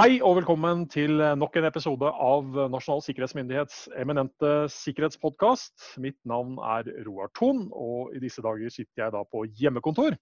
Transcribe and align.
Hei 0.00 0.14
og 0.24 0.38
velkommen 0.38 0.86
til 0.88 1.18
nok 1.36 1.58
en 1.60 1.66
episode 1.68 2.08
av 2.08 2.54
Nasjonal 2.72 3.02
sikkerhetsmyndighets 3.04 3.82
eminente 4.00 4.48
sikkerhetspodkast. 4.72 5.74
Mitt 6.00 6.16
navn 6.24 6.54
er 6.64 6.86
Roar 7.04 7.28
Thon, 7.36 7.66
og 7.68 8.14
i 8.16 8.22
disse 8.22 8.40
dager 8.40 8.72
sitter 8.72 9.02
jeg 9.02 9.12
da 9.12 9.20
på 9.28 9.42
hjemmekontor. 9.60 10.16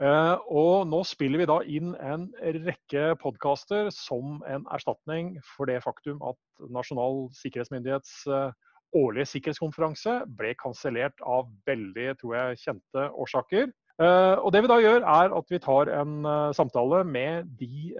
Eh, 0.00 0.46
og 0.48 0.88
nå 0.88 1.02
spiller 1.04 1.42
vi 1.42 1.48
da 1.50 1.58
inn 1.68 1.90
en 2.00 2.24
rekke 2.40 3.10
podkaster 3.20 3.90
som 3.92 4.38
en 4.48 4.64
erstatning 4.72 5.34
for 5.50 5.68
det 5.68 5.82
faktum 5.84 6.24
at 6.24 6.40
Nasjonal 6.72 7.26
sikkerhetsmyndighets 7.36 8.14
eh, 8.32 8.48
årlige 8.96 9.28
sikkerhetskonferanse 9.34 10.22
ble 10.40 10.54
kansellert 10.62 11.20
av 11.20 11.52
veldig 11.68 12.14
tror 12.22 12.38
jeg, 12.38 12.62
kjente 12.64 13.04
årsaker. 13.12 13.68
Uh, 13.96 14.36
og 14.44 14.50
det 14.52 14.60
vi 14.60 14.68
da 14.68 14.76
gjør, 14.76 15.04
er 15.08 15.32
at 15.32 15.46
vi 15.48 15.60
tar 15.64 15.88
en 15.88 16.26
samtale 16.52 16.98
med 17.08 17.46
de 17.60 17.92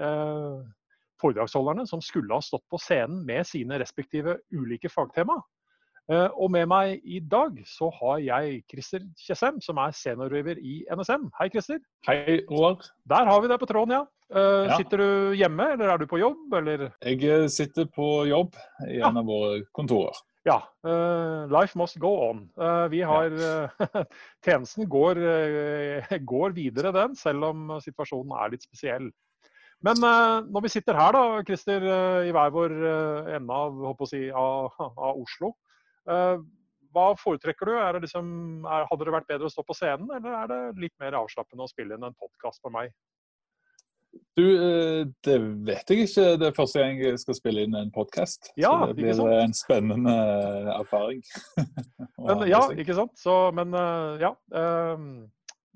foredragsholderne 1.27 1.87
som 1.89 2.03
skulle 2.05 2.35
ha 2.35 2.45
stått 2.45 2.65
på 2.71 2.80
scenen 2.80 3.25
med 3.27 3.47
sine 3.48 3.79
respektive 3.83 4.39
ulike 4.55 4.91
fagtema. 4.93 5.41
og 6.39 6.51
med 6.55 6.69
meg 6.71 7.01
i 7.02 7.19
dag 7.19 7.57
så 7.66 7.89
har 7.99 8.21
jeg 8.23 8.61
Christer 8.71 9.02
Tjessem, 9.19 9.57
som 9.61 9.80
er 9.83 9.91
seniorriver 9.91 10.61
i 10.62 10.85
NSM. 10.87 11.25
Hei, 11.41 11.49
Christer. 11.51 11.80
Hei, 12.07 12.45
Roald. 12.51 12.87
Der 13.11 13.27
har 13.27 13.43
vi 13.43 13.51
deg 13.51 13.59
på 13.59 13.66
tråden, 13.66 13.97
ja. 13.97 14.05
ja. 14.30 14.77
Sitter 14.79 15.02
du 15.02 15.35
hjemme, 15.35 15.73
eller 15.75 15.91
er 15.91 15.99
du 15.99 16.07
på 16.07 16.21
jobb, 16.23 16.55
eller? 16.61 16.87
Jeg 17.02 17.51
sitter 17.51 17.91
på 17.91 18.23
jobb 18.30 18.55
i 18.87 19.01
ja. 19.01 19.11
en 19.11 19.19
av 19.19 19.27
våre 19.27 19.65
kontorer. 19.74 20.15
Ja. 20.47 20.61
Life 21.51 21.74
must 21.74 21.99
go 21.99 22.13
on. 22.29 22.47
Vi 22.95 23.02
har 23.02 23.35
uh, 23.35 24.02
Tjenesten 24.47 24.87
går, 24.87 25.19
går, 26.23 26.55
videre, 26.55 26.95
den, 26.95 27.19
selv 27.19 27.51
om 27.51 27.80
situasjonen 27.83 28.38
er 28.38 28.55
litt 28.55 28.71
spesiell. 28.71 29.10
Men 29.85 30.01
når 30.01 30.63
vi 30.65 30.71
sitter 30.73 30.96
her, 30.96 31.13
da, 31.13 31.43
Christer, 31.46 31.85
i 32.27 32.30
hver 32.35 32.52
vår 32.55 32.73
ende 33.37 33.59
av, 33.60 34.07
si, 34.09 34.23
av, 34.32 34.73
av 34.80 35.21
Oslo. 35.21 35.52
hva 36.96 37.05
foretrekker 37.21 37.69
du? 37.69 37.74
Det 37.77 38.01
liksom, 38.07 38.30
er, 38.65 38.87
hadde 38.88 39.07
det 39.07 39.15
vært 39.15 39.29
bedre 39.29 39.51
å 39.51 39.52
stå 39.52 39.66
på 39.69 39.77
scenen, 39.77 40.09
eller 40.16 40.38
er 40.41 40.51
det 40.51 40.60
litt 40.87 40.97
mer 41.02 41.19
avslappende 41.21 41.69
å 41.69 41.71
spille 41.71 41.99
inn 41.99 42.09
en 42.09 42.16
podkast 42.16 42.65
for 42.65 42.74
meg? 42.74 42.95
Du, 44.37 44.45
eh, 44.52 45.07
det 45.24 45.37
vet 45.65 45.91
jeg 45.91 46.07
ikke. 46.07 46.24
Det 46.41 46.49
er 46.49 46.57
første 46.57 46.82
gang 46.82 46.99
jeg 47.01 47.21
skal 47.21 47.38
spille 47.38 47.65
inn 47.65 47.77
en 47.79 47.93
podkast. 47.93 48.51
Ja, 48.60 48.73
så 48.82 48.91
det 48.91 48.99
blir 48.99 49.23
en 49.41 49.54
spennende 49.57 50.13
eh, 50.13 50.73
erfaring. 50.77 51.23
men, 52.27 52.45
ja, 52.51 52.63
ikke 52.77 52.97
sant. 52.99 53.16
Så, 53.21 53.37
men 53.57 53.73
eh, 53.77 54.27
ja. 54.27 54.35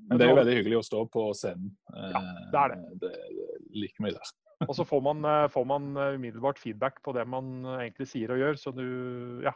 Men 0.08 0.20
det 0.20 0.26
er 0.26 0.32
jo 0.32 0.38
veldig 0.40 0.58
hyggelig 0.58 0.78
å 0.80 0.86
stå 0.86 1.00
på 1.12 1.24
scenen. 1.38 1.72
Ja, 1.92 2.22
det 2.52 2.62
er 2.62 2.72
det. 2.74 2.78
Det, 3.02 3.10
det 3.38 3.58
like 3.84 4.04
mye 4.04 4.14
der. 4.16 4.30
og 4.68 4.74
så 4.76 4.84
får 4.84 5.02
man, 5.04 5.26
får 5.52 5.66
man, 5.68 5.90
umiddelbart 6.18 6.60
feedback 6.60 7.00
på 7.04 7.14
det 7.16 7.24
man 7.28 7.60
egentlig 7.78 8.08
sier 8.10 8.32
og 8.34 8.40
gjør. 8.42 8.60
Så 8.60 8.74
du, 8.76 8.86
ja. 9.46 9.54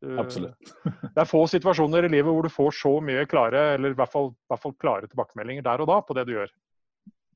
Du, 0.00 0.14
Absolutt. 0.18 0.72
det 1.14 1.20
er 1.20 1.28
få 1.28 1.42
situasjoner 1.50 2.08
i 2.08 2.12
livet 2.12 2.32
hvor 2.32 2.46
du 2.46 2.52
får 2.52 2.72
så 2.78 2.94
mye 3.04 3.26
klare, 3.28 3.74
eller 3.76 3.92
i 3.92 3.98
hvert 3.98 4.12
fall, 4.12 4.32
i 4.32 4.52
hvert 4.52 4.62
fall 4.62 4.76
klare 4.80 5.10
tilbakemeldinger 5.10 5.66
der 5.66 5.84
og 5.84 5.90
da 5.92 5.98
på 6.06 6.16
det 6.16 6.24
du 6.28 6.34
gjør. 6.38 6.54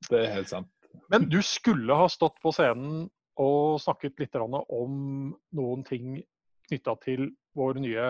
Det 0.08 0.22
er 0.22 0.32
helt 0.38 0.50
sant. 0.50 0.70
Men 1.12 1.28
du 1.28 1.40
skulle 1.44 1.96
ha 1.98 2.06
stått 2.08 2.38
på 2.42 2.52
scenen 2.54 3.04
og 3.40 3.80
snakket 3.82 4.20
litt 4.22 4.36
om 4.38 5.34
noen 5.58 5.84
ting 5.86 6.20
knytta 6.68 6.94
til 7.02 7.28
vår 7.58 7.80
nye 7.82 8.06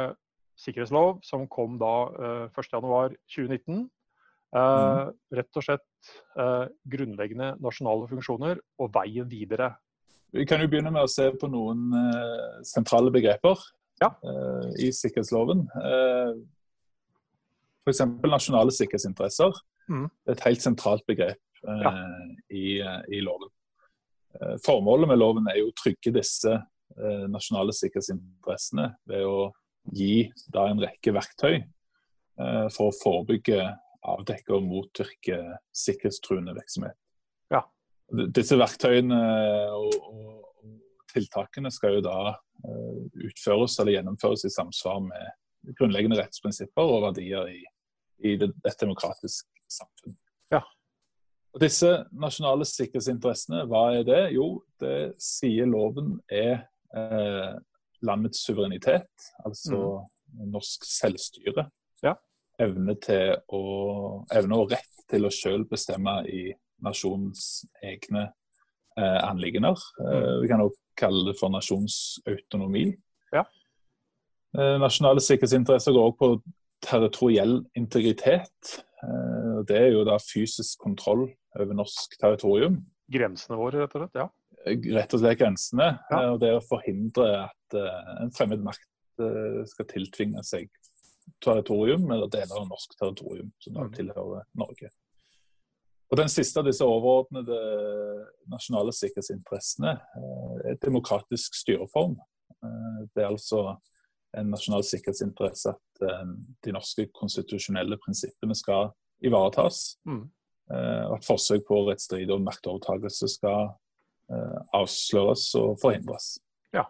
sikkerhetslov, 0.61 1.19
som 1.27 1.49
kom 1.51 1.79
da 1.81 1.95
1.1.2019. 2.53 3.87
Uh. 4.55 5.11
Rett 5.35 5.59
og 5.59 5.65
slett 5.67 6.11
uh, 6.39 6.67
grunnleggende 6.87 7.55
nasjonale 7.63 8.07
funksjoner 8.11 8.61
og 8.79 8.93
veien 8.95 9.27
videre. 9.31 9.73
Vi 10.35 10.47
kan 10.47 10.63
jo 10.63 10.69
begynne 10.71 10.93
med 10.95 11.07
å 11.07 11.11
se 11.11 11.27
på 11.39 11.51
noen 11.51 11.89
uh, 11.95 12.61
sentrale 12.67 13.11
begreper 13.15 13.59
ja. 14.03 14.11
i 14.83 14.89
sikkerhetsloven. 14.95 15.61
F.eks. 17.85 18.01
nasjonale 18.27 18.73
sikkerhetsinteresser. 18.75 19.55
Mm. 19.89 20.07
Det 20.09 20.33
er 20.33 20.39
et 20.39 20.47
helt 20.47 20.65
sentralt 20.65 21.05
begrep 21.07 21.41
ja. 21.65 21.91
Eh, 21.91 22.57
i, 22.57 22.67
i, 23.17 23.21
loven. 23.21 23.51
Eh, 24.41 24.57
formålet 24.65 25.11
med 25.11 25.21
loven 25.21 25.49
er 25.51 25.61
jo 25.61 25.71
å 25.71 25.77
trygge 25.77 26.15
disse 26.17 26.55
eh, 26.55 27.25
nasjonale 27.31 27.75
sikkerhetsinteressene 27.77 28.91
ved 29.11 29.29
å 29.29 29.51
gi 29.93 30.31
da 30.53 30.69
en 30.71 30.81
rekke 30.81 31.13
verktøy 31.13 31.65
for 32.35 32.89
å 32.89 32.95
forebygge, 32.97 33.61
avdekke 34.05 34.55
og 34.57 34.67
motvirke 34.67 35.39
sikkerhetstruende 35.77 36.55
virksomhet. 36.57 36.97
Ja. 37.53 37.63
Disse 38.37 38.59
verktøyene 38.61 39.21
og, 39.75 39.95
og, 40.11 40.41
tiltakene 41.15 41.71
skal 41.71 41.93
jo 41.95 42.01
da 42.03 42.35
utføres 43.23 43.77
eller 43.79 43.95
gjennomføres 43.95 44.43
i 44.49 44.51
samsvar 44.51 44.99
med 45.05 45.75
grunnleggende 45.79 46.19
rettsprinsipper 46.19 46.91
og 46.91 47.05
verdier 47.05 47.53
i, 47.53 47.61
i 48.27 48.33
det, 48.41 48.51
et 48.67 48.81
demokratisk 48.81 49.47
samfunn. 49.71 50.17
Ja. 50.51 50.65
Og 51.55 51.63
Disse 51.63 51.93
nasjonale 52.11 52.67
sikkerhetsinteressene, 52.67 53.63
hva 53.71 53.85
er 53.95 54.09
det? 54.09 54.21
Jo, 54.35 54.49
det 54.83 55.15
sier 55.23 55.71
loven 55.71 56.17
er 56.27 56.65
eh, 56.97 57.55
landets 58.05 58.43
suverenitet, 58.43 59.31
altså 59.47 59.79
mm. 59.79 60.49
norsk 60.51 60.87
selvstyre. 60.89 61.69
Evne, 62.63 62.95
til 63.03 63.35
å, 63.51 63.63
evne 64.31 64.59
og 64.61 64.71
rett 64.71 65.05
til 65.11 65.27
å 65.27 65.33
selv 65.35 65.67
bestemme 65.73 66.21
i 66.31 66.47
nasjonens 66.85 67.65
egne 67.83 68.29
eh, 68.99 69.21
anliggender. 69.25 69.81
Eh, 70.05 70.35
vi 70.43 70.51
kan 70.51 70.63
også 70.65 70.81
kalle 70.99 71.25
det 71.29 71.37
for 71.41 71.53
nasjonsautonomi. 71.55 72.87
Ja. 73.35 73.45
Eh, 74.55 74.77
nasjonale 74.83 75.23
sikkerhetsinteresser 75.25 75.95
går 75.97 76.11
også 76.13 76.21
på 76.21 76.31
territoriell 76.85 77.59
integritet. 77.79 78.79
Eh, 79.03 79.61
det 79.69 79.81
er 79.81 79.93
jo 79.97 80.07
da 80.07 80.21
fysisk 80.23 80.79
kontroll 80.85 81.27
over 81.59 81.77
norsk 81.77 82.19
territorium. 82.21 82.81
Grensene 83.11 83.59
våre, 83.59 83.85
rett 83.85 83.99
og 83.99 84.05
slett? 84.05 84.23
ja? 84.23 84.31
Rett 84.95 85.15
og 85.15 85.21
slett 85.21 85.41
grensene. 85.43 85.91
Ja. 86.11 86.25
Og 86.33 86.41
det 86.43 86.55
å 86.57 86.63
forhindre 86.65 87.27
at 87.43 87.77
uh, 87.77 88.15
en 88.23 88.33
fremmed 88.33 88.63
makt 88.65 88.89
skal 89.69 89.87
tiltvinge 89.87 90.41
seg 90.43 90.71
territorium, 91.45 92.05
eller 92.11 92.31
deler 92.33 92.61
av 92.61 92.69
norsk 92.69 92.95
territorium, 92.99 93.51
som 93.63 93.75
da 93.77 93.87
mm. 93.87 93.95
tilhører 93.97 94.47
Norge. 94.61 94.91
Og 96.13 96.21
Den 96.21 96.31
siste 96.31 96.61
av 96.61 96.69
disse 96.69 96.87
overordnede 96.87 97.57
nasjonale 98.53 98.93
sikkerhetsinteressene 98.95 99.95
er 100.69 100.77
demokratisk 100.83 101.57
styreform. 101.59 102.15
Det 102.61 103.25
er 103.25 103.33
altså 103.33 103.65
en 104.37 104.53
nasjonal 104.53 104.85
sikkerhetsinteresse 104.87 105.73
at 105.75 106.05
de 106.63 106.75
norske 106.77 107.09
konstitusjonelle 107.19 107.99
prinsippene 108.05 108.55
skal 108.55 108.93
ivaretas. 109.27 109.97
Mm. 110.07 110.29
Eh, 110.73 111.13
at 111.13 111.27
forsøk 111.27 111.67
på 111.69 111.83
rettsstrid 111.91 112.31
og 112.33 112.41
maktovertakelse 112.41 113.29
skal 113.35 113.75
eh, 114.33 114.61
avsløres 114.77 115.51
og 115.61 115.77
forhindres. 115.83 116.39
Ja. 116.73 116.87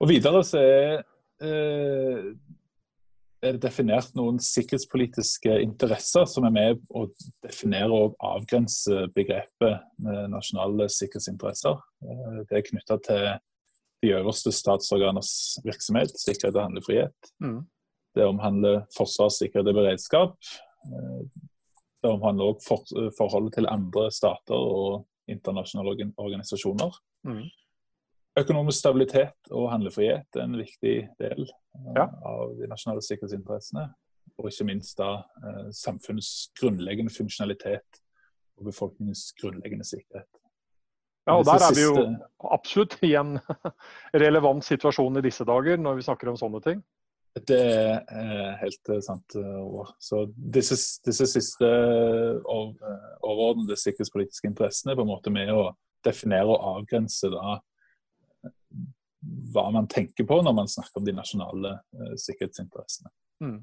Og 0.00 0.08
Videre 0.08 0.40
så 0.48 0.62
er, 0.62 1.02
eh, 1.44 2.30
er 3.42 3.54
det 3.54 3.62
definert 3.62 4.14
noen 4.18 4.40
sikkerhetspolitiske 4.42 5.60
interesser 5.62 6.26
som 6.30 6.46
er 6.48 6.54
med 6.54 6.80
å 6.90 7.04
definere 7.44 7.94
og 7.94 8.16
avgrense 8.24 9.04
begrepet 9.14 9.84
nasjonale 10.32 10.88
sikkerhetsinteresser. 10.90 11.78
Det 12.48 12.58
er 12.58 12.66
knytta 12.66 12.98
til 13.06 13.26
de 14.02 14.14
øverste 14.14 14.52
statsorganers 14.54 15.32
virksomhet, 15.66 16.14
sikkerhet 16.18 16.56
og 16.56 16.66
handlefrihet. 16.68 17.32
Mm. 17.42 17.60
Det 18.18 18.26
omhandler 18.26 18.82
forsvar, 18.96 19.30
sikkerhet 19.34 19.70
og 19.70 19.78
beredskap. 19.78 20.34
Det 22.02 22.10
omhandler 22.10 22.52
òg 22.52 22.60
for, 22.66 22.86
forholdet 23.18 23.58
til 23.58 23.70
andre 23.70 24.08
stater 24.14 24.58
og 24.58 25.06
internasjonale 25.30 26.10
organisasjoner. 26.16 26.98
Mm. 27.26 27.46
Økonomisk 28.38 28.78
stabilitet 28.78 29.50
og 29.50 29.70
handlefrihet 29.72 30.38
er 30.38 30.46
en 30.46 30.58
viktig 30.58 30.96
del 31.18 31.48
ja. 31.94 32.08
av 32.26 32.56
de 32.58 32.68
nasjonale 32.70 33.04
sikkerhetsinteressene. 33.04 33.88
Og 34.38 34.50
ikke 34.50 34.68
minst 34.68 34.98
da 35.00 35.22
uh, 35.24 35.70
samfunnets 35.74 36.50
grunnleggende 36.58 37.10
funksjonalitet 37.10 38.02
og 38.58 38.68
befolkningens 38.68 39.32
grunnleggende 39.40 39.86
sikkerhet. 39.86 40.28
Ja, 41.28 41.36
og 41.36 41.44
Der 41.44 41.60
er 41.60 41.74
vi 41.76 41.82
jo 41.84 42.04
absolutt 42.50 42.96
i 43.04 43.12
en 43.20 43.36
relevant 44.24 44.64
situasjon 44.64 45.20
i 45.20 45.24
disse 45.26 45.44
dager, 45.44 45.76
når 45.76 45.98
vi 45.98 46.06
snakker 46.06 46.30
om 46.30 46.38
sånne 46.40 46.62
ting. 46.64 46.80
Det 47.46 47.58
er 47.58 47.98
eh, 48.08 48.54
helt 48.62 48.90
eh, 48.90 49.02
sant. 49.04 49.36
Eh, 49.36 49.90
så 50.00 50.22
disse, 50.32 50.78
disse 51.04 51.26
siste 51.28 51.68
overordnede 52.48 53.76
sikkerhetspolitiske 53.78 54.48
interessene 54.48 54.94
er 54.94 54.98
på 54.98 55.04
en 55.04 55.12
måte 55.12 55.32
med 55.34 55.52
å 55.52 55.68
definere 56.06 56.48
og 56.48 56.64
avgrense 56.78 57.30
da, 57.32 57.58
hva 59.54 59.68
man 59.74 59.88
tenker 59.90 60.26
på 60.28 60.40
når 60.44 60.56
man 60.56 60.70
snakker 60.70 61.00
om 61.00 61.06
de 61.06 61.16
nasjonale 61.16 61.74
uh, 61.80 62.14
sikkerhetsinteressene. 62.20 63.12
Mm. 63.44 63.58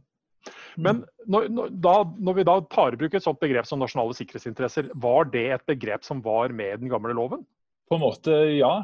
Men 0.78 1.02
når, 1.26 1.48
når, 1.50 1.74
da, 1.82 1.96
når, 2.22 2.38
vi 2.38 2.46
da 2.46 2.56
tar 2.70 2.94
i 2.94 3.00
bruk 3.02 3.16
et 3.18 3.26
sånt 3.26 3.42
begrep 3.42 3.66
som 3.66 3.82
nasjonale 3.82 4.14
sikkerhetsinteresser, 4.18 4.92
var 5.02 5.32
det 5.34 5.48
et 5.56 5.68
begrep 5.68 6.06
som 6.06 6.22
var 6.26 6.54
med 6.54 6.84
den 6.84 6.92
gamle 6.92 7.16
loven? 7.18 7.42
På 7.90 7.98
en 7.98 8.02
måte, 8.02 8.34
ja. 8.54 8.80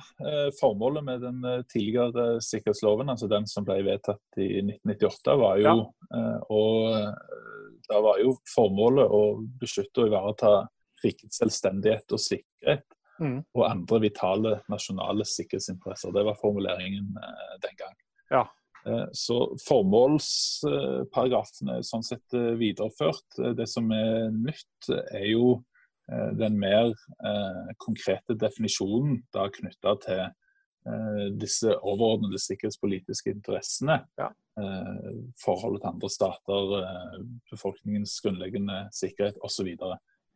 Formålet 0.59 1.05
med 1.05 1.23
den 1.25 1.45
tidligere 1.69 2.35
sikkerhetsloven, 2.45 3.09
altså 3.09 3.29
den 3.29 3.47
som 3.49 3.65
ble 3.65 3.79
vedtatt 3.85 4.41
i 4.41 4.59
1998, 4.61 5.37
var 5.41 5.61
jo 5.61 5.71
ja. 5.71 6.33
og 6.53 6.91
da 7.91 8.01
var 8.01 8.21
jo 8.21 8.35
formålet 8.55 9.11
å 9.11 9.21
beskytte 9.61 10.03
og 10.03 10.11
ivareta 10.11 10.51
rikets 11.03 11.41
selvstendighet 11.41 12.13
og 12.13 12.21
sikkerhet. 12.21 12.85
Mm. 13.21 13.43
Og 13.53 13.67
andre 13.67 13.99
vitale 14.07 14.55
nasjonale 14.71 15.27
sikkerhetsinteresser. 15.29 16.15
Det 16.15 16.23
var 16.25 16.39
formuleringen 16.41 17.11
den 17.61 17.77
gang. 17.77 17.93
Ja. 18.33 18.47
Eh, 18.85 19.05
så 19.11 19.57
formålsparagrafen 19.67 21.69
er 21.69 21.81
sånn 21.85 22.03
sett 22.05 22.33
eh, 22.37 22.53
videreført. 22.59 23.39
Eh, 23.39 23.51
det 23.57 23.67
som 23.69 23.91
er 23.93 24.29
nytt, 24.33 24.89
er 25.11 25.25
jo 25.31 25.63
den 26.11 26.59
mer 26.59 26.93
konkrete 27.79 28.35
definisjonen 28.35 29.23
da 29.31 29.49
knytta 29.53 29.95
til 30.03 30.21
disse 31.39 31.71
overordnede 31.77 32.39
sikkerhetspolitiske 32.41 33.31
interessene. 33.31 34.01
Ja. 34.19 34.27
Forholdet 35.39 35.81
til 35.85 35.91
andre 35.93 36.09
stater, 36.11 36.73
befolkningens 37.53 38.17
grunnleggende 38.25 38.89
sikkerhet 38.97 39.37
osv. 39.45 39.69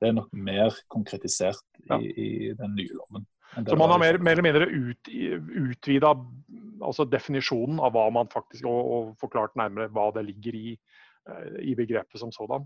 Det 0.02 0.10
er 0.10 0.18
nok 0.18 0.34
mer 0.36 0.76
konkretisert 0.92 1.64
i, 1.80 1.88
ja. 1.90 2.00
i 2.02 2.30
den 2.58 2.76
nye 2.76 2.92
loven. 2.98 3.26
Så 3.56 3.76
man 3.76 3.90
har 3.90 4.00
mer, 4.00 4.18
mer 4.18 4.32
eller 4.32 4.44
mindre 4.44 4.66
ut, 4.68 5.10
utvida 5.72 6.12
altså 6.84 7.06
definisjonen 7.08 7.80
av 7.80 7.94
hva 7.96 8.08
man 8.14 8.30
faktisk 8.32 8.68
og, 8.68 8.80
og, 8.96 9.12
forklart 9.22 9.56
nærmere 9.60 9.92
hva 9.94 10.10
det 10.16 10.26
ligger 10.28 10.58
i, 10.58 10.74
eh, 11.30 11.60
i 11.72 11.76
begrepet 11.78 12.20
som 12.20 12.34
sådan? 12.36 12.66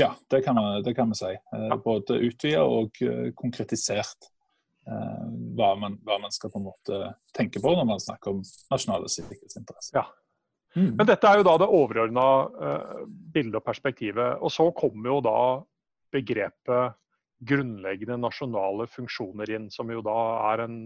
Ja, 0.00 0.14
det 0.30 0.42
kan, 0.46 0.56
man, 0.58 0.82
det 0.82 0.94
kan 0.96 1.12
vi 1.12 1.18
si. 1.18 1.32
Eh, 1.34 1.66
ja. 1.68 1.76
Både 1.82 2.18
utvida 2.24 2.64
og 2.64 3.02
eh, 3.04 3.32
konkretisert 3.36 4.30
hva 4.84 5.70
man, 5.80 5.94
hva 6.04 6.18
man, 6.20 6.28
skal 6.28 6.50
på 6.52 6.60
en 6.60 6.66
måte 6.66 6.96
tenke 7.32 7.56
på 7.56 7.70
når 7.72 7.86
man 7.88 8.02
snakker 8.04 8.34
om 8.34 8.42
nasjonale 8.68 9.08
sikkerhetsinteresser. 9.08 9.96
Ja. 9.96 10.02
Mm. 10.76 10.90
Men 10.98 11.08
dette 11.08 11.24
er 11.24 11.40
jo 11.40 11.46
da 11.46 11.54
det 11.62 11.68
overordna 11.72 12.24
bildet 13.06 13.56
og 13.62 13.64
perspektivet. 13.64 14.42
Og 14.44 14.52
så 14.52 14.66
kommer 14.76 15.08
jo 15.08 15.22
da 15.24 15.38
begrepet 16.14 16.94
grunnleggende 17.44 18.16
nasjonale 18.22 18.86
funksjoner 18.88 19.50
inn, 19.56 19.70
som 19.70 19.90
jo 19.92 20.02
da 20.04 20.18
er 20.52 20.64
en 20.64 20.76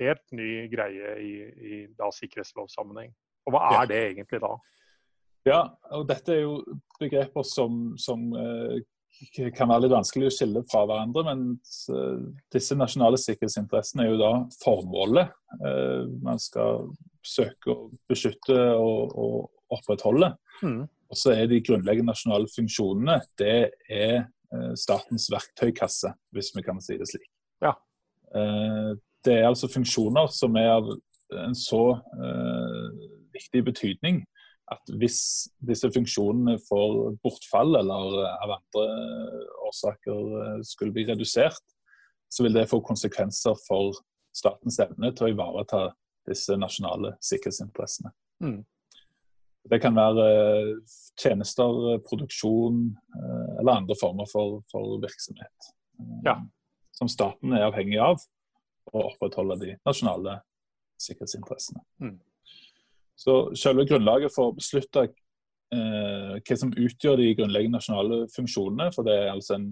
helt 0.00 0.24
ny 0.34 0.66
greie 0.72 1.16
i, 1.22 1.34
i 1.42 1.80
da 1.98 2.08
sikkerhetslovsammenheng. 2.14 3.12
Og 3.46 3.54
hva 3.54 3.82
er 3.82 3.90
det 3.90 4.00
egentlig 4.12 4.40
da? 4.42 4.54
Ja, 5.48 5.60
og 5.94 6.06
dette 6.10 6.36
er 6.36 6.44
jo 6.44 6.56
begreper 7.00 7.46
som, 7.46 7.94
som 7.98 8.28
uh, 8.34 8.78
kan 9.56 9.70
være 9.70 9.84
litt 9.84 9.94
vanskelig 9.94 10.28
å 10.30 10.34
skille 10.34 10.62
fra 10.70 10.84
hverandre. 10.86 11.24
Men 11.26 11.44
uh, 11.90 12.28
disse 12.54 12.78
nasjonale 12.78 13.18
sikkerhetsinteressene 13.20 14.06
er 14.06 14.12
jo 14.12 14.20
da 14.22 14.32
formålet 14.62 15.34
uh, 15.58 16.06
man 16.22 16.40
skal 16.42 16.86
søke 17.26 17.74
å 17.74 17.90
beskytte 18.10 18.58
og, 18.78 19.14
og 19.18 19.76
opprettholde. 19.78 20.32
Mm. 20.62 20.84
Og 21.12 21.18
så 21.20 21.34
er 21.36 21.48
de 21.50 21.60
grunnleggende 21.64 22.10
nasjonale 22.10 22.48
funksjonene 22.48 23.18
det 23.40 23.56
er 23.92 24.22
Eh, 24.52 24.74
statens 24.76 25.30
verktøykasse, 25.32 26.10
hvis 26.36 26.50
vi 26.52 26.62
kan 26.64 26.80
si 26.84 26.98
det 27.00 27.08
slik. 27.08 27.24
Ja. 27.64 27.72
Eh, 28.36 28.92
det 29.24 29.38
er 29.38 29.48
altså 29.48 29.70
funksjoner 29.72 30.28
som 30.34 30.58
er 30.60 30.74
av 30.74 30.90
en 31.32 31.54
så 31.56 31.94
uh, 31.94 32.88
viktig 33.32 33.62
betydning 33.64 34.18
at 34.68 34.90
hvis 35.00 35.46
disse 35.64 35.88
funksjonene 35.94 36.58
får 36.66 37.14
bortfall 37.22 37.78
eller 37.78 38.18
av 38.26 38.52
andre 38.58 38.82
årsaker 39.68 40.58
skulle 40.66 40.92
bli 40.92 41.06
redusert, 41.08 41.62
så 42.28 42.44
vil 42.44 42.58
det 42.58 42.66
få 42.68 42.82
konsekvenser 42.84 43.56
for 43.62 43.96
statens 44.36 44.80
evne 44.82 45.14
til 45.14 45.28
å 45.28 45.32
ivareta 45.32 45.84
disse 46.28 46.58
nasjonale 46.58 47.14
sikkerhetsinteressene. 47.24 48.12
Mm. 48.44 48.60
Det 49.70 49.78
kan 49.82 49.94
være 49.94 50.24
eh, 50.26 50.70
tjenester, 51.20 51.76
eh, 51.92 52.00
produksjon 52.02 52.84
eh, 53.18 53.52
eller 53.60 53.78
andre 53.78 53.96
former 54.00 54.26
for, 54.30 54.62
for 54.72 54.98
virksomhet. 55.02 55.72
Ja. 56.26 56.40
Som 56.98 57.10
staten 57.10 57.54
er 57.54 57.68
avhengig 57.68 58.00
av 58.02 58.18
å 58.92 59.06
opprettholde 59.12 59.58
de 59.60 59.76
nasjonale 59.86 60.40
sikkerhetsinteressene. 61.02 61.82
Mm. 62.02 62.18
Så 63.18 63.36
selve 63.58 63.86
grunnlaget 63.86 64.34
for 64.34 64.50
å 64.50 64.56
beslutte 64.56 65.06
eh, 65.06 66.34
hva 66.42 66.58
som 66.58 66.72
utgjør 66.74 67.20
de 67.20 67.30
grunnleggende 67.38 67.78
nasjonale 67.78 68.22
funksjonene, 68.34 68.90
for 68.94 69.06
det 69.06 69.16
er 69.20 69.30
altså 69.32 69.58
en 69.58 69.70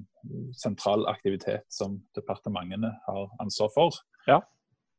sentral 0.56 1.06
aktivitet 1.10 1.66
som 1.72 1.98
departementene 2.16 2.92
har 3.06 3.28
ansvar 3.42 3.72
for, 3.74 4.00
ja. 4.28 4.40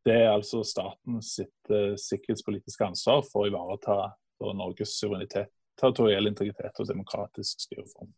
det 0.08 0.18
er 0.24 0.34
altså 0.34 0.66
statens 0.68 1.38
eh, 1.42 1.94
sikkerhetspolitiske 1.96 2.92
ansvar 2.92 3.24
for 3.30 3.46
å 3.46 3.52
ivareta 3.52 4.02
for 4.42 4.58
Norges 4.58 4.98
suverenitet, 4.98 5.54
territoriell 5.80 6.34
integritet 6.34 6.82
og 6.82 6.90
demokratisk 6.90 7.62
styreform. 7.68 8.10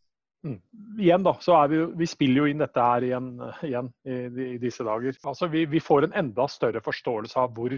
Mm. 0.44 0.58
Igjen 1.00 1.24
da, 1.24 1.32
så 1.40 1.54
er 1.56 1.70
vi, 1.72 1.78
vi 2.02 2.06
spiller 2.08 2.42
jo 2.42 2.48
inn 2.52 2.60
dette 2.60 2.82
her 2.84 3.04
igjen, 3.06 3.28
igjen 3.64 3.86
i, 4.04 4.16
i, 4.44 4.56
disse 4.60 4.84
dager. 4.84 5.16
Altså 5.24 5.48
vi, 5.48 5.64
vi, 5.72 5.80
får 5.80 6.04
en 6.04 6.16
enda 6.20 6.44
større 6.52 6.82
forståelse 6.84 7.38
av 7.40 7.54
hvor 7.56 7.72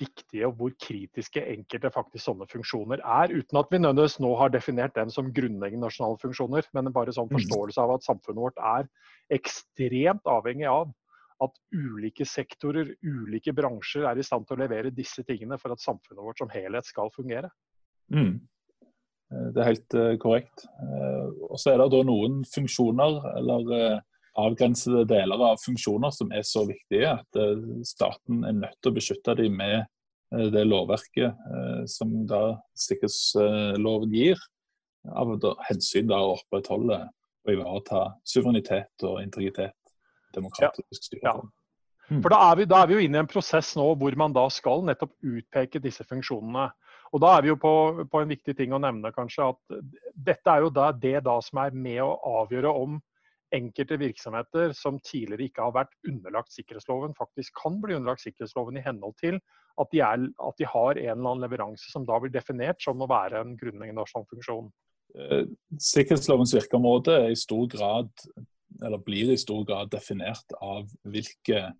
viktige 0.00 0.48
og 0.48 0.56
hvor 0.58 0.72
kritiske 0.80 1.42
enkelte 1.52 1.92
faktisk 1.94 2.24
sånne 2.24 2.48
funksjoner 2.50 3.02
er, 3.04 3.34
uten 3.36 3.60
at 3.60 3.68
vi 3.70 3.82
nødvendigvis 3.82 4.16
nå 4.24 4.32
har 4.40 4.54
definert 4.54 4.96
dem 4.96 5.12
som 5.12 5.28
grunnleggende 5.36 5.84
nasjonale 5.84 6.18
funksjoner, 6.22 6.70
men 6.74 6.94
bare 6.96 7.14
sånn 7.14 7.28
mm. 7.28 7.36
forståelse 7.36 7.84
av 7.84 7.98
at 7.98 8.08
samfunnet 8.08 8.44
vårt 8.48 8.64
er 8.64 8.88
ekstremt 9.36 10.32
avhengig 10.32 10.70
av 10.72 10.88
at 11.44 11.52
ulike 11.76 12.24
sektorer, 12.24 12.94
ulike 13.04 13.52
bransjer 13.52 14.08
er 14.08 14.16
i 14.16 14.24
stand 14.24 14.48
til 14.48 14.56
å 14.56 14.62
levere 14.64 14.94
disse 14.94 15.20
tingene 15.28 15.60
for 15.60 15.74
at 15.74 15.84
samfunnet 15.84 16.24
vårt 16.24 16.40
som 16.40 16.48
helhet 16.48 16.88
skal 16.88 17.12
fungere. 17.12 17.52
Mm. 18.12 18.34
Eh, 19.32 19.46
det 19.54 19.62
er 19.62 19.70
helt 19.72 19.96
uh, 19.98 20.12
korrekt. 20.22 20.66
Uh, 20.80 21.32
og 21.50 21.58
så 21.60 21.72
er 21.72 21.82
det 21.82 21.90
da 21.94 22.02
noen 22.06 22.42
funksjoner 22.48 23.20
eller 23.36 24.00
avgrensede 24.36 25.06
deler 25.08 25.40
av 25.40 25.60
funksjoner 25.62 26.12
som 26.12 26.32
er 26.36 26.44
så 26.44 26.66
viktige 26.68 27.08
at 27.08 27.38
staten 27.88 28.42
er 28.44 28.58
nødt 28.58 28.74
til 28.84 28.92
å 28.92 28.96
beskytte 28.98 29.32
dem 29.38 29.54
med 29.56 29.86
det 30.52 30.66
lovverket 30.66 31.88
som 31.88 32.10
da 32.28 32.58
sikkerhetsloven 32.76 34.12
gir, 34.12 34.36
av 35.08 35.32
hensyn 35.70 36.12
da 36.12 36.18
å 36.20 36.34
opprettholde 36.34 36.98
og 37.46 37.54
ivareta 37.54 38.02
suverenitet 38.28 39.06
og 39.08 39.22
integritet. 39.22 39.76
Demokratisk 40.36 41.08
styre. 41.08 41.22
Ja. 41.24 41.38
Mm. 42.10 42.20
For 42.22 42.30
da 42.30 42.38
er, 42.50 42.58
vi, 42.60 42.66
da 42.70 42.80
er 42.82 42.90
vi 42.90 42.96
jo 42.98 43.02
inne 43.02 43.18
i 43.18 43.24
en 43.24 43.30
prosess 43.30 43.72
nå 43.78 43.86
hvor 43.98 44.16
man 44.18 44.34
da 44.34 44.44
skal 44.52 44.84
nettopp 44.86 45.14
utpeke 45.26 45.82
disse 45.82 46.06
funksjonene. 46.06 46.68
Og 47.16 47.22
Da 47.24 47.32
er 47.32 47.46
vi 47.46 47.48
jo 47.48 47.56
på, 47.56 47.72
på, 48.12 48.20
en 48.20 48.28
viktig 48.28 48.52
ting 48.58 48.74
å 48.76 48.80
nevne, 48.82 49.08
kanskje, 49.14 49.48
at 49.48 49.76
dette 50.26 50.52
er 50.52 50.66
jo 50.66 50.72
da, 50.74 50.90
det 50.92 51.22
da 51.24 51.38
som 51.40 51.62
er 51.62 51.72
med 51.72 52.02
å 52.04 52.42
avgjøre 52.42 52.72
om 52.76 52.98
enkelte 53.56 53.96
virksomheter 53.96 54.74
som 54.76 54.98
tidligere 55.00 55.46
ikke 55.46 55.64
har 55.64 55.72
vært 55.78 55.94
underlagt 56.10 56.52
sikkerhetsloven, 56.52 57.14
faktisk 57.16 57.54
kan 57.62 57.78
bli 57.80 57.96
underlagt 57.96 58.24
sikkerhetsloven 58.26 58.76
i 58.76 58.84
henhold 58.84 59.16
til 59.22 59.38
at 59.80 59.92
de, 59.94 60.02
er, 60.04 60.26
at 60.48 60.60
de 60.60 60.68
har 60.68 60.98
en 60.98 61.06
eller 61.06 61.30
annen 61.30 61.44
leveranse 61.46 61.88
som 61.92 62.04
da 62.08 62.18
blir 62.20 62.34
definert 62.34 62.82
som 62.84 63.00
å 63.00 63.08
være 63.08 63.40
en 63.40 63.56
grunnleggende 63.60 64.02
nasjonal 64.02 64.28
funksjon. 64.34 64.68
Eh, 65.16 65.48
sikkerhetslovens 65.80 66.52
virkeområde 66.58 67.16
er 67.22 67.32
i 67.32 67.38
stor 67.38 67.64
grad, 67.72 68.12
eller 68.82 69.00
blir 69.04 69.32
i 69.32 69.40
stor 69.40 69.64
grad 69.68 69.92
definert 69.94 70.56
av 70.60 70.90
hvilke 71.08 71.70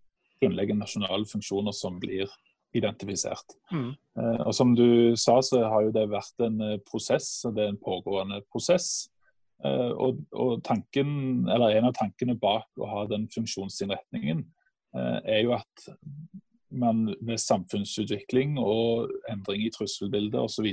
grunnleggende 0.41 0.87
nasjonale 0.87 1.29
funksjoner 1.29 1.77
som 1.77 2.01
blir 2.01 2.31
identifisert. 2.77 3.57
Mm. 3.73 3.91
Eh, 4.19 4.41
og 4.47 4.55
Som 4.55 4.75
du 4.77 5.17
sa, 5.17 5.41
så 5.43 5.65
har 5.65 5.87
jo 5.87 5.93
det 5.95 6.07
vært 6.11 6.47
en 6.47 6.61
eh, 6.61 6.81
prosess, 6.87 7.45
og 7.45 7.57
det 7.57 7.65
er 7.65 7.75
en 7.75 7.83
pågående 7.83 8.43
prosess. 8.53 9.09
Eh, 9.65 9.93
og, 9.93 10.23
og 10.33 10.63
tanken, 10.65 11.49
eller 11.49 11.77
En 11.77 11.91
av 11.91 11.97
tankene 11.97 12.37
bak 12.39 12.69
å 12.79 12.91
ha 12.91 13.07
den 13.11 13.29
funksjonsinnretningen 13.33 14.47
er 14.97 15.43
jo 15.43 15.51
at 15.53 15.83
man 16.73 17.03
med 17.21 17.37
samfunnsutvikling 17.37 18.55
og 18.57 19.11
endring 19.29 19.67
i 19.67 19.69
trusselbildet 19.75 20.39
osv. 20.41 20.71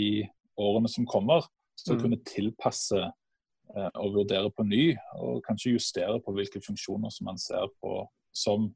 i 0.00 0.24
årene 0.56 0.88
som 0.88 1.04
kommer, 1.04 1.44
skal 1.76 1.98
mm. 1.98 2.00
kunne 2.00 2.20
tilpasse 2.24 3.02
og 3.76 4.14
vurdere 4.14 4.48
på 4.56 4.64
ny, 4.64 4.94
og 5.20 5.42
kanskje 5.44 5.74
justere 5.74 6.16
på 6.24 6.32
hvilke 6.32 6.62
funksjoner 6.64 7.12
som 7.12 7.28
man 7.28 7.36
ser 7.42 7.68
på 7.82 8.06
som 8.32 8.70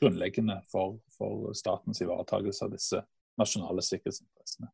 grunnleggende 0.00 0.60
for, 0.72 0.98
for 1.16 1.52
statens 1.56 2.02
ivaretakelse 2.04 2.66
av 2.66 2.74
disse 2.74 3.02
nasjonale 3.40 3.84
sikkerhetsinteressene. 3.84 4.68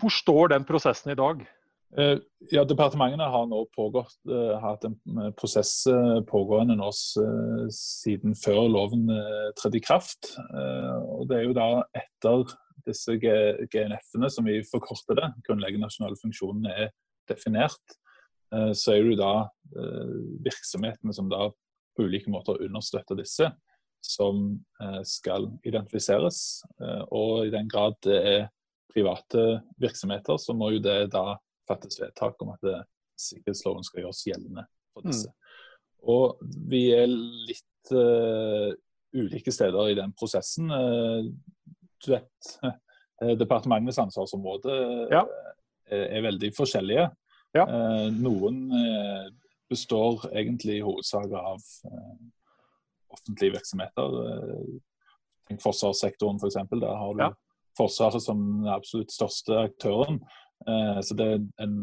Hvor 0.00 0.14
står 0.14 0.54
den 0.54 0.64
prosessen 0.68 1.12
i 1.12 1.18
dag? 1.18 1.42
Eh, 1.98 2.16
ja, 2.48 2.64
Departementene 2.64 3.26
har 3.28 3.48
nå 3.50 3.66
pågått, 3.76 4.14
uh, 4.30 4.56
hatt 4.62 4.86
en 4.88 4.94
eh, 5.20 5.32
prosess 5.36 5.74
pågående 6.30 6.78
nå 6.78 6.88
siden 6.96 8.36
før 8.38 8.64
loven 8.72 9.04
trådte 9.58 9.78
i 9.78 9.84
kraft. 9.84 10.32
og 11.12 11.26
Det 11.28 11.38
er 11.38 11.48
jo 11.48 11.56
da 11.56 11.68
etter 11.96 12.54
disse 12.86 13.14
GNF-ene, 13.20 14.30
som 14.32 14.48
vi 14.48 14.62
forkorter 14.66 15.18
det, 15.20 15.28
grunnleggende 15.46 15.86
nasjonale 15.86 16.18
funksjonene, 16.18 16.72
er 16.72 16.94
definert. 17.30 17.98
Så 18.50 18.92
er 18.92 19.04
det 19.04 19.12
jo 19.12 19.20
da 19.20 19.34
virksomhetene 20.44 21.14
som 21.14 21.28
da 21.30 21.46
på 21.94 22.08
ulike 22.08 22.32
måter 22.32 22.58
understøtter 22.64 23.20
disse, 23.20 23.52
som 24.02 24.48
skal 25.06 25.46
identifiseres. 25.64 26.62
Og 27.14 27.46
i 27.46 27.52
den 27.54 27.68
grad 27.70 27.94
det 28.02 28.16
er 28.18 28.42
private 28.92 29.62
virksomheter, 29.80 30.36
så 30.42 30.56
må 30.58 30.72
jo 30.74 30.82
det 30.82 31.12
da 31.14 31.36
fattes 31.70 32.00
vedtak 32.02 32.42
om 32.42 32.50
at 32.56 32.66
sikkerhetsloven 33.22 33.86
skal 33.86 34.04
gjøres 34.04 34.24
gjeldende 34.26 34.66
for 34.92 35.06
disse. 35.06 35.30
Mm. 35.30 35.42
Og 36.12 36.42
vi 36.70 36.86
er 36.94 37.08
litt 37.10 37.92
uh, 37.94 38.72
ulike 39.14 39.54
steder 39.54 39.92
i 39.92 39.98
den 39.98 40.14
prosessen. 40.18 40.70
Uh, 40.70 41.28
du 42.02 42.10
vet, 42.14 42.52
uh, 42.64 43.34
departementenes 43.42 44.00
ansvarsområde 44.02 44.76
ja. 45.12 45.22
er, 45.86 46.06
er, 46.08 46.24
veldig 46.28 46.52
forskjellige. 46.56 47.10
Ja. 47.52 47.66
noen 48.16 48.70
består 49.68 50.22
egentlig 50.30 50.78
i 50.78 50.84
hovedsak 50.86 51.34
av 51.36 51.58
offentlige 53.12 53.56
virksomheter. 53.56 54.18
Tenk 55.48 55.62
forsvarssektoren 55.64 56.40
f.eks. 56.40 56.60
Der 56.72 56.94
har 56.96 57.16
du 57.16 57.24
ja. 57.24 57.32
Forsvaret 57.78 58.20
som 58.20 58.40
den 58.60 58.68
absolutt 58.68 59.12
største 59.14 59.56
aktøren. 59.64 60.18
Så 61.00 61.16
det 61.16 61.24
er 61.24 61.38
en 61.64 61.78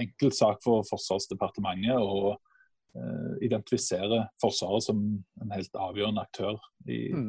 enkel 0.00 0.32
sak 0.32 0.62
for 0.64 0.86
Forsvarsdepartementet 0.88 2.00
å 2.00 2.32
uh, 2.32 3.34
identifisere 3.44 4.22
Forsvaret 4.42 4.86
som 4.88 5.02
en 5.42 5.52
helt 5.52 5.76
avgjørende 5.76 6.24
aktør 6.24 6.56
i 6.88 7.02
mm. 7.12 7.28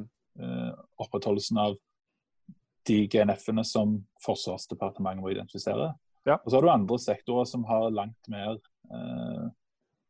opprettholdelsen 1.03 1.59
av 1.61 1.75
de 2.87 3.01
GNF-ene 3.11 3.65
som 3.67 3.97
Forsvarsdepartementet 4.23 5.23
må 5.23 5.33
identifisere. 5.33 5.91
Ja. 6.27 6.39
Og 6.43 6.49
så 6.49 6.57
har 6.57 6.65
du 6.65 6.71
andre 6.71 6.99
sektorer 7.01 7.47
som 7.49 7.65
har 7.67 7.89
langt 7.91 8.31
mer 8.31 8.57
uh, 8.91 9.47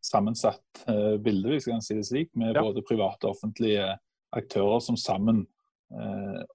sammensatt 0.07 0.83
bilde, 1.23 1.51
hvis 1.51 1.67
jeg 1.67 1.75
kan 1.75 1.83
si 1.83 1.97
det 1.97 2.05
slik, 2.07 2.29
med 2.39 2.55
ja. 2.55 2.63
både 2.63 2.83
private 2.87 3.27
og 3.27 3.35
offentlige 3.35 3.89
aktører 4.35 4.79
som 4.83 4.97
sammen 4.99 5.45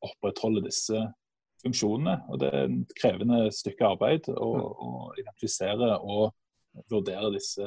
opprettholder 0.04 0.64
disse 0.66 0.98
funksjonene. 1.62 2.16
og 2.28 2.40
Det 2.40 2.50
er 2.50 2.64
et 2.66 2.94
krevende 2.98 3.44
stykke 3.54 3.92
arbeid 3.94 4.28
å, 4.32 4.50
mm. 4.56 4.66
å 4.86 4.90
identifisere 5.20 5.94
og 6.00 6.32
vurdere 6.92 7.32
disse 7.34 7.66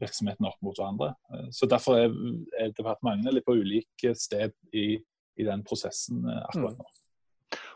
virksomhetene 0.00 0.50
opp 0.50 0.60
mot 0.64 0.76
hverandre. 0.76 1.12
Så 1.54 1.68
Derfor 1.70 2.00
er, 2.00 2.16
er 2.58 2.74
departementene 2.76 3.34
litt 3.36 3.46
på 3.46 3.56
ulike 3.58 4.14
sted 4.18 4.54
i, 4.76 4.94
i 5.40 5.46
den 5.46 5.64
prosessen 5.66 6.24
eh, 6.28 6.42
akkurat 6.50 6.78
nå. 6.78 6.88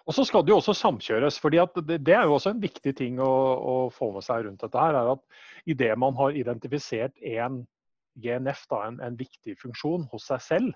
Og 0.04 0.12
så 0.12 0.25
skal 0.28 0.44
det 0.44 0.52
jo 0.52 0.58
også 0.61 0.75
samkjøres. 0.76 1.38
fordi 1.40 1.62
det, 1.80 1.99
det, 2.04 2.14
er 2.14 2.26
jo 2.28 2.34
også 2.37 2.52
en 2.52 2.61
viktig 2.61 2.92
ting 2.96 3.20
å, 3.23 3.30
å, 3.56 3.76
få 3.94 4.11
med 4.12 4.26
seg 4.26 4.44
rundt 4.44 4.61
dette. 4.61 4.78
her, 4.78 4.99
er 5.00 5.14
at 5.14 5.23
Idet 5.64 5.94
man 5.99 6.16
har 6.18 6.37
identifisert 6.37 7.16
en 7.25 7.62
GNF, 8.20 8.66
da, 8.70 8.82
en, 8.88 9.00
en 9.00 9.16
viktig 9.16 9.56
funksjon 9.62 10.04
hos 10.12 10.28
seg 10.28 10.42
selv, 10.44 10.75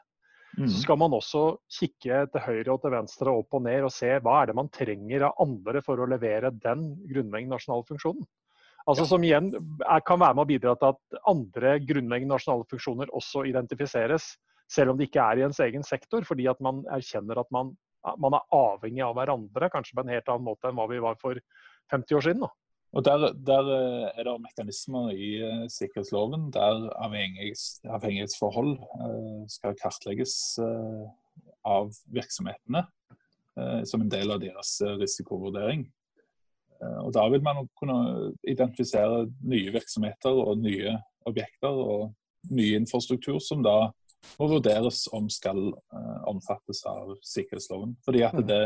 Mm. 0.56 0.68
Så 0.68 0.82
skal 0.82 0.98
man 0.98 1.14
også 1.14 1.42
kikke 1.70 2.24
til 2.32 2.42
høyre 2.42 2.72
og 2.74 2.82
til 2.82 2.94
venstre, 2.94 3.30
opp 3.30 3.54
og 3.58 3.64
ned, 3.66 3.84
og 3.86 3.92
se 3.94 4.14
hva 4.24 4.40
er 4.40 4.50
det 4.50 4.56
man 4.58 4.70
trenger 4.72 5.28
av 5.28 5.42
andre 5.44 5.82
for 5.84 6.00
å 6.00 6.08
levere 6.08 6.50
den 6.54 6.90
grunnleggende 7.06 7.56
nasjonale 7.56 7.86
funksjonen. 7.88 8.26
Altså 8.88 9.04
Som 9.04 9.24
igjen 9.26 9.50
er, 9.52 10.00
kan 10.06 10.20
være 10.20 10.38
med 10.38 10.46
å 10.46 10.48
bidra 10.48 10.74
til 10.80 10.94
at 10.94 11.18
andre 11.28 11.74
grunnleggende 11.84 12.32
nasjonale 12.32 12.64
funksjoner 12.70 13.12
også 13.12 13.44
identifiseres, 13.50 14.32
selv 14.68 14.92
om 14.92 14.98
det 14.98 15.10
ikke 15.10 15.24
er 15.24 15.40
i 15.40 15.44
ens 15.48 15.60
egen 15.64 15.84
sektor, 15.84 16.24
fordi 16.24 16.48
at 16.48 16.60
man 16.64 16.80
erkjenner 16.96 17.40
at 17.42 17.50
man, 17.52 17.74
man 18.18 18.36
er 18.38 18.54
avhengig 18.54 19.02
av 19.04 19.16
hverandre, 19.18 19.70
kanskje 19.72 19.96
på 19.98 20.04
en 20.04 20.14
helt 20.14 20.30
annen 20.30 20.46
måte 20.46 20.70
enn 20.70 20.78
hva 20.78 20.86
vi 20.90 21.00
var 21.02 21.18
for 21.20 21.40
50 21.92 22.18
år 22.18 22.26
siden. 22.28 22.44
Da. 22.46 22.50
Og 22.96 23.04
der, 23.04 23.26
der, 23.44 23.70
eh, 23.74 24.06
er 24.16 24.24
det 24.24 24.34
mekanismer 24.40 25.10
i 25.12 25.30
uh, 25.44 25.66
sikkerhetsloven 25.72 26.48
der 26.54 26.86
avhengighets, 27.04 27.82
avhengighetsforhold 27.84 28.78
uh, 28.78 29.42
skal 29.50 29.76
kartlegges 29.76 30.38
av 31.68 31.92
virksomhetene 32.14 32.86
som 33.90 34.04
en 34.04 34.10
del 34.10 34.30
av 34.30 34.38
deres 34.38 34.76
risikovurdering. 35.00 35.80
og 37.02 37.08
Da 37.12 37.24
vil 37.28 37.42
man 37.42 37.66
kunne 37.76 38.30
identifisere 38.46 39.24
nye 39.42 39.72
virksomheter 39.74 40.30
og 40.30 40.62
nye 40.62 40.92
objekter 41.26 41.74
og 41.74 42.14
ny 42.54 42.68
infrastruktur 42.78 43.40
som 43.42 43.64
da 43.66 43.90
må 44.38 44.48
vurderes 44.50 45.04
om 45.14 45.28
skal 45.30 45.70
omfattes 46.28 46.82
av 46.90 47.14
sikkerhetsloven. 47.22 47.96
Fordi 48.04 48.22
at 48.26 48.36
mm. 48.38 48.46
det 48.48 48.62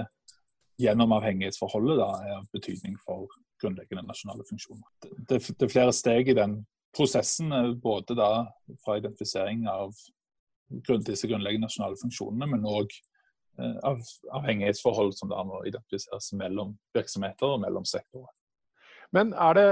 gjennom 0.82 1.12
avhengighetsforholdet 1.16 1.98
da 2.00 2.10
er 2.26 2.34
av 2.38 2.48
betydning 2.54 2.96
for 3.04 3.28
grunnleggende 3.62 4.04
nasjonale 4.06 4.44
funksjoner. 4.48 4.88
Det, 5.02 5.38
det, 5.38 5.66
er 5.66 5.72
flere 5.72 5.94
steg 5.94 6.32
i 6.32 6.36
den 6.36 6.58
prosessen, 6.96 7.52
eh, 7.52 7.72
både 7.78 8.16
da 8.18 8.32
fra 8.84 8.98
identifisering 8.98 9.66
av 9.70 9.94
disse 11.06 11.28
grunnleggende 11.28 11.68
nasjonale 11.68 11.98
funksjonene, 12.00 12.48
men 12.54 12.68
òg 12.68 12.92
eh, 12.92 13.78
av 13.86 14.02
avhengighetsforhold 14.40 15.14
som 15.16 15.32
da 15.32 15.42
må 15.46 15.62
identifiseres 15.68 16.32
mellom 16.38 16.76
virksomheter 16.96 17.54
og 17.56 17.62
mellom 17.66 17.86
sektorer. 17.88 18.32
Men 19.12 19.32
det, 19.56 19.66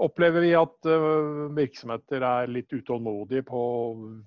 opplever 0.00 0.44
vi 0.44 0.54
at 0.56 0.88
uh, 0.88 1.46
virksomheter 1.56 2.24
er 2.24 2.52
litt 2.52 2.72
utålmodige 2.72 3.44
på 3.48 3.60
å 3.60 3.80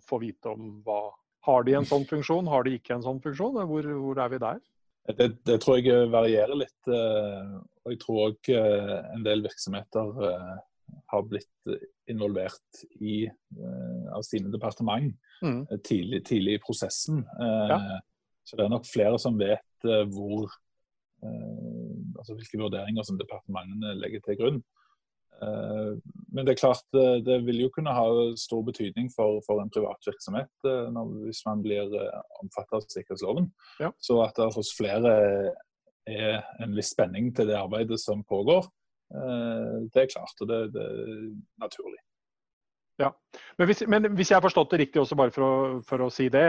få 0.05 0.21
vite 0.21 0.53
om 0.53 0.77
hva 0.85 1.07
Har 1.47 1.63
de 1.63 1.73
en 1.73 1.88
sånn 1.88 2.03
funksjon, 2.05 2.49
har 2.51 2.65
de 2.67 2.75
ikke 2.77 2.97
en 2.97 3.03
sånn 3.05 3.21
funksjon? 3.23 3.55
Hvor, 3.65 3.85
hvor 4.03 4.19
er 4.21 4.29
vi 4.29 4.41
der? 4.43 4.59
Det, 5.17 5.29
det, 5.47 5.57
tror 5.63 5.79
jeg 5.79 6.09
varierer 6.13 6.57
litt. 6.57 6.89
Eh, 6.89 7.53
og 7.85 7.93
jeg 7.93 8.01
tror 8.03 8.19
òg 8.27 8.49
eh, 8.53 8.97
en 9.15 9.25
del 9.25 9.41
virksomheter 9.45 10.21
eh, 10.27 10.57
har 11.09 11.25
blitt 11.25 11.73
involvert 12.09 12.83
i, 12.97 13.23
av 14.09 14.23
sine 14.25 14.49
departement 14.49 15.11
mm. 15.45 15.59
tidlig, 15.85 16.23
tidlig, 16.25 16.55
i 16.57 16.61
prosessen. 16.63 17.19
Ja. 17.38 17.99
Så 18.41 18.57
det 18.57 18.65
er 18.65 18.71
nok 18.73 18.88
flere 18.89 19.19
som 19.21 19.38
vet 19.38 19.85
hvor, 20.09 20.49
altså 22.17 22.35
hvilke 22.37 22.61
vurderinger 22.61 23.05
som 23.07 23.19
departementene 23.19 23.95
legger 23.99 24.23
til 24.25 24.39
grunn. 24.39 24.61
Eh, 25.41 25.91
men 26.35 26.45
det 26.45 26.53
er 26.53 26.59
klart 26.59 26.97
eh, 26.99 27.19
det 27.23 27.39
vil 27.47 27.61
jo 27.63 27.71
kunne 27.71 27.93
ha 27.95 28.07
stor 28.39 28.63
betydning 28.67 29.07
for, 29.13 29.39
for 29.45 29.61
en 29.61 29.71
privat 29.71 30.03
virksomhet 30.07 30.67
eh, 30.67 30.89
når, 30.91 31.13
hvis 31.27 31.41
man 31.47 31.63
blir 31.63 31.95
omfattet 32.41 32.75
av 32.79 32.87
sikkerhetsloven. 32.87 33.47
Ja. 33.79 33.93
Så 34.03 34.19
at 34.25 34.35
det 34.39 34.51
hos 34.57 34.73
flere 34.75 35.15
er 36.09 36.41
en 36.63 36.75
viss 36.75 36.91
spenning 36.95 37.31
til 37.37 37.51
det 37.51 37.59
arbeidet 37.59 37.99
som 38.01 38.23
pågår, 38.25 38.65
det 39.09 40.01
er 40.01 40.09
klart. 40.09 40.41
Og 40.41 40.49
det, 40.49 40.57
det 40.73 40.81
er 40.85 41.11
naturlig. 41.61 41.99
Ja, 42.99 43.13
men 43.55 43.69
hvis, 43.69 43.85
men 43.87 44.09
hvis, 44.11 44.27
jeg 44.27 44.35
har 44.35 44.43
forstått 44.43 44.73
det 44.73 44.81
riktig, 44.81 44.99
også 44.99 45.15
bare 45.15 45.31
for 45.31 45.45
å, 45.45 45.51
for 45.87 46.03
å 46.03 46.09
si 46.11 46.25
det. 46.33 46.43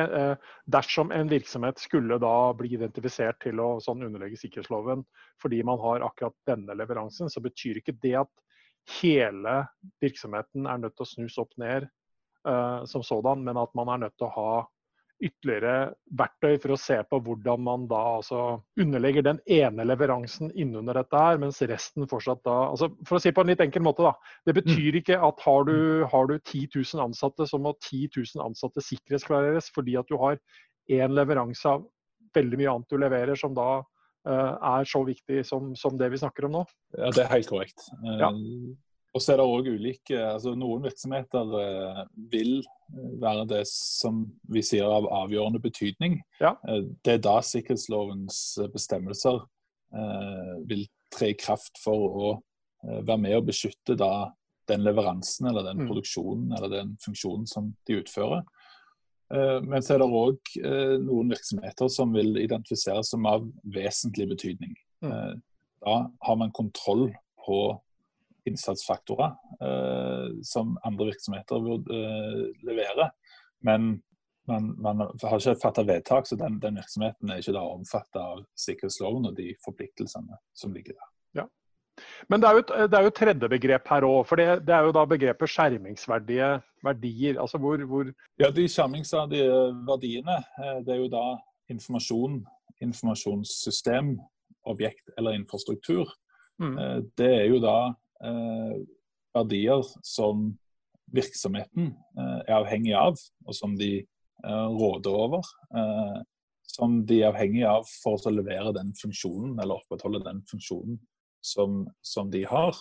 dersom 0.67 1.13
en 1.15 1.31
virksomhet 1.31 1.79
skulle 1.79 2.19
da 2.19 2.51
bli 2.59 2.73
identifisert 2.75 3.39
til 3.45 3.63
å 3.63 3.69
sånn 3.83 4.03
underlegge 4.03 4.41
sikkerhetsloven 4.41 5.05
fordi 5.43 5.61
man 5.67 5.79
har 5.79 6.03
akkurat 6.09 6.35
denne 6.51 6.75
leveransen, 6.75 7.31
så 7.31 7.43
betyr 7.45 7.79
ikke 7.79 7.95
det 8.03 8.17
at 8.25 8.33
hele 8.99 9.55
virksomheten 10.03 10.67
er 10.67 10.83
nødt 10.83 10.97
til 10.99 11.07
å 11.07 11.11
snus 11.13 11.39
opp 11.41 11.55
ned 11.61 11.87
eh, 11.87 12.83
som 12.91 13.05
sådan, 13.07 13.45
men 13.47 13.61
at 13.61 13.75
man 13.79 13.93
er 13.95 14.05
nødt 14.07 14.17
til 14.19 14.29
å 14.29 14.35
ha 14.35 14.53
ytterligere 15.21 15.93
verktøy 16.17 16.57
for 16.63 16.75
å 16.75 16.79
se 16.81 16.97
på 17.09 17.21
hvordan 17.25 17.63
man 17.65 17.85
da 17.91 18.01
altså 18.17 18.41
underlegger 18.81 19.27
den 19.27 19.41
ene 19.51 19.85
leveransen 19.85 20.51
innunder 20.53 20.97
dette 21.01 21.21
her, 21.21 21.41
mens 21.43 21.61
resten 21.69 22.09
fortsatt 22.11 22.43
da 22.47 22.57
altså 22.71 22.91
For 23.07 23.19
å 23.19 23.23
si 23.23 23.33
på 23.37 23.45
en 23.45 23.53
litt 23.53 23.63
enkel 23.65 23.85
måte, 23.85 24.07
da. 24.07 24.15
Det 24.49 24.55
mm. 24.57 24.61
betyr 24.61 25.01
ikke 25.03 25.21
at 25.29 25.45
har 25.45 25.69
du, 25.69 25.79
har 26.11 26.31
du 26.31 26.37
10 26.39 26.69
000 26.77 27.05
ansatte, 27.05 27.47
så 27.49 27.61
må 27.61 27.75
10 27.79 28.11
000 28.17 28.45
ansatte 28.47 28.85
sikkerhetsklareres 28.85 29.71
fordi 29.75 29.97
at 30.01 30.09
du 30.11 30.17
har 30.21 30.41
én 30.91 31.15
leveranse 31.15 31.69
av 31.69 31.87
veldig 32.37 32.61
mye 32.61 32.75
annet 32.75 32.93
du 32.93 33.01
leverer, 33.01 33.39
som 33.39 33.55
da 33.57 33.69
uh, 33.81 34.55
er 34.79 34.89
så 34.89 35.03
viktig 35.07 35.43
som, 35.47 35.75
som, 35.79 35.99
det 36.01 36.11
vi 36.13 36.21
snakker 36.23 36.47
om 36.49 36.61
nå? 36.61 36.65
Ja, 36.97 37.11
Det 37.15 37.25
er 37.25 37.35
helt 37.35 37.51
korrekt. 37.51 37.91
Ja. 38.21 38.31
Eh, 39.11 39.17
og 39.17 39.23
så 39.23 39.33
er 39.33 39.41
det 39.41 39.47
òg 39.47 39.71
ulike 39.75 40.19
altså 40.19 40.55
Noen 40.59 40.85
virksomheter 40.85 41.55
eh, 41.61 42.03
vil 42.31 42.61
være 43.23 43.47
det 43.51 43.65
som 43.71 44.25
vi 44.51 44.63
sier 44.67 44.91
av 44.91 45.07
avgjørende 45.23 45.61
betydning. 45.63 46.21
Ja. 46.41 46.57
Det 46.67 47.13
er 47.13 47.23
da 47.23 47.37
sikkerhetslovens 47.47 48.59
bestemmelser 48.73 49.45
vil 50.67 50.83
tre 51.15 51.29
i 51.31 51.37
kraft 51.39 51.79
for 51.83 52.19
å 52.19 52.33
være 52.83 53.19
med 53.23 53.37
og 53.39 53.47
beskytte 53.47 53.95
da 53.99 54.33
den 54.71 54.83
leveransen 54.87 55.47
eller 55.51 55.69
den 55.69 55.83
mm. 55.83 55.87
produksjonen 55.87 56.57
eller 56.57 56.73
den 56.73 56.93
funksjonen 57.05 57.47
som 57.51 57.71
de 57.87 58.01
utfører. 58.03 58.43
Eh, 59.35 59.59
men 59.63 59.83
så 59.83 59.95
er 59.95 60.03
det 60.03 60.09
òg 60.11 60.55
eh, 60.59 60.97
noen 61.03 61.31
virksomheter 61.35 61.91
som 61.93 62.15
vil 62.15 62.39
identifiseres 62.43 63.13
som 63.13 63.27
av 63.31 63.47
vesentlig 63.77 64.27
betydning. 64.33 64.75
Mm. 65.05 65.13
Eh, 65.13 65.37
da 65.87 65.97
har 66.27 66.41
man 66.41 66.55
kontroll 66.55 67.09
på 67.47 67.61
innsatsfaktorer 68.49 69.35
som 70.47 70.77
andre 70.87 71.11
virksomheter 71.11 71.61
burde 71.65 71.99
levere. 72.65 73.11
Men 73.67 73.99
man, 74.51 74.75
man 74.83 75.01
har 75.23 75.39
ikke 75.39 75.59
fattet 75.63 75.89
vedtak, 75.89 76.27
så 76.27 76.37
den, 76.39 76.59
den, 76.63 76.79
virksomheten 76.81 77.31
er 77.31 77.43
ikke 77.43 77.55
da 77.57 77.65
omfattet 77.71 78.21
av 78.21 78.43
sikkerhetsloven 78.59 79.31
og 79.31 79.37
de 79.39 79.53
forpliktelsene 79.65 80.39
som 80.57 80.75
ligger 80.75 80.97
der. 80.97 81.11
Ja. 81.43 81.47
Men 82.33 82.43
det 82.43 82.49
er 82.49 82.57
jo 82.57 82.65
et, 82.65 82.73
det 82.91 82.99
er 82.99 83.07
jo 83.07 83.13
et 83.13 83.19
tredje 83.21 83.51
begrep 83.53 83.93
her 83.93 84.07
òg. 84.09 84.21
For 84.29 84.41
det, 84.41 84.49
det, 84.67 84.75
er 84.75 84.89
jo 84.89 84.97
da 84.97 85.05
begrepet 85.09 85.53
skjermingsverdige 85.55 86.51
verdier. 86.87 87.41
Altså 87.43 87.61
hvor, 87.63 87.85
hvor 87.91 88.11
Ja, 88.41 88.51
de 88.55 88.67
skjermingsverdige 88.69 89.61
verdiene, 89.89 90.41
eh, 90.63 90.81
det 90.87 90.97
er 90.97 91.03
jo 91.05 91.11
da 91.13 91.25
informasjon, 91.71 92.41
informasjonssystem, 92.83 94.17
objekt 94.71 95.13
eller 95.19 95.37
infrastruktur. 95.39 96.11
Mm. 96.61 96.77
Eh, 96.79 96.97
det 97.21 97.33
er 97.43 97.47
jo 97.53 97.61
da 97.63 97.77
eh, 97.91 97.99
verdier 98.21 99.87
som 100.07 100.51
virksomheten 101.15 101.93
eh, 102.19 102.41
er 102.47 102.57
avhengig 102.61 102.95
av, 102.97 103.19
og 103.47 103.57
som 103.57 103.77
de 103.79 103.93
eh, 104.01 104.67
råder 104.81 105.17
over. 105.27 105.47
Eh, 105.75 106.19
som 106.71 107.01
de 107.07 107.21
er 107.21 107.33
avhengig 107.33 107.65
av 107.67 107.87
for 107.91 108.21
å 108.27 108.33
levere 108.33 108.75
den 108.77 108.93
funksjonen, 108.99 109.57
eller 109.59 109.81
opprettholde 109.81 110.23
den 110.23 110.43
funksjonen 110.51 111.01
som, 111.43 111.83
som 112.05 112.29
de 112.31 112.45
har, 112.47 112.77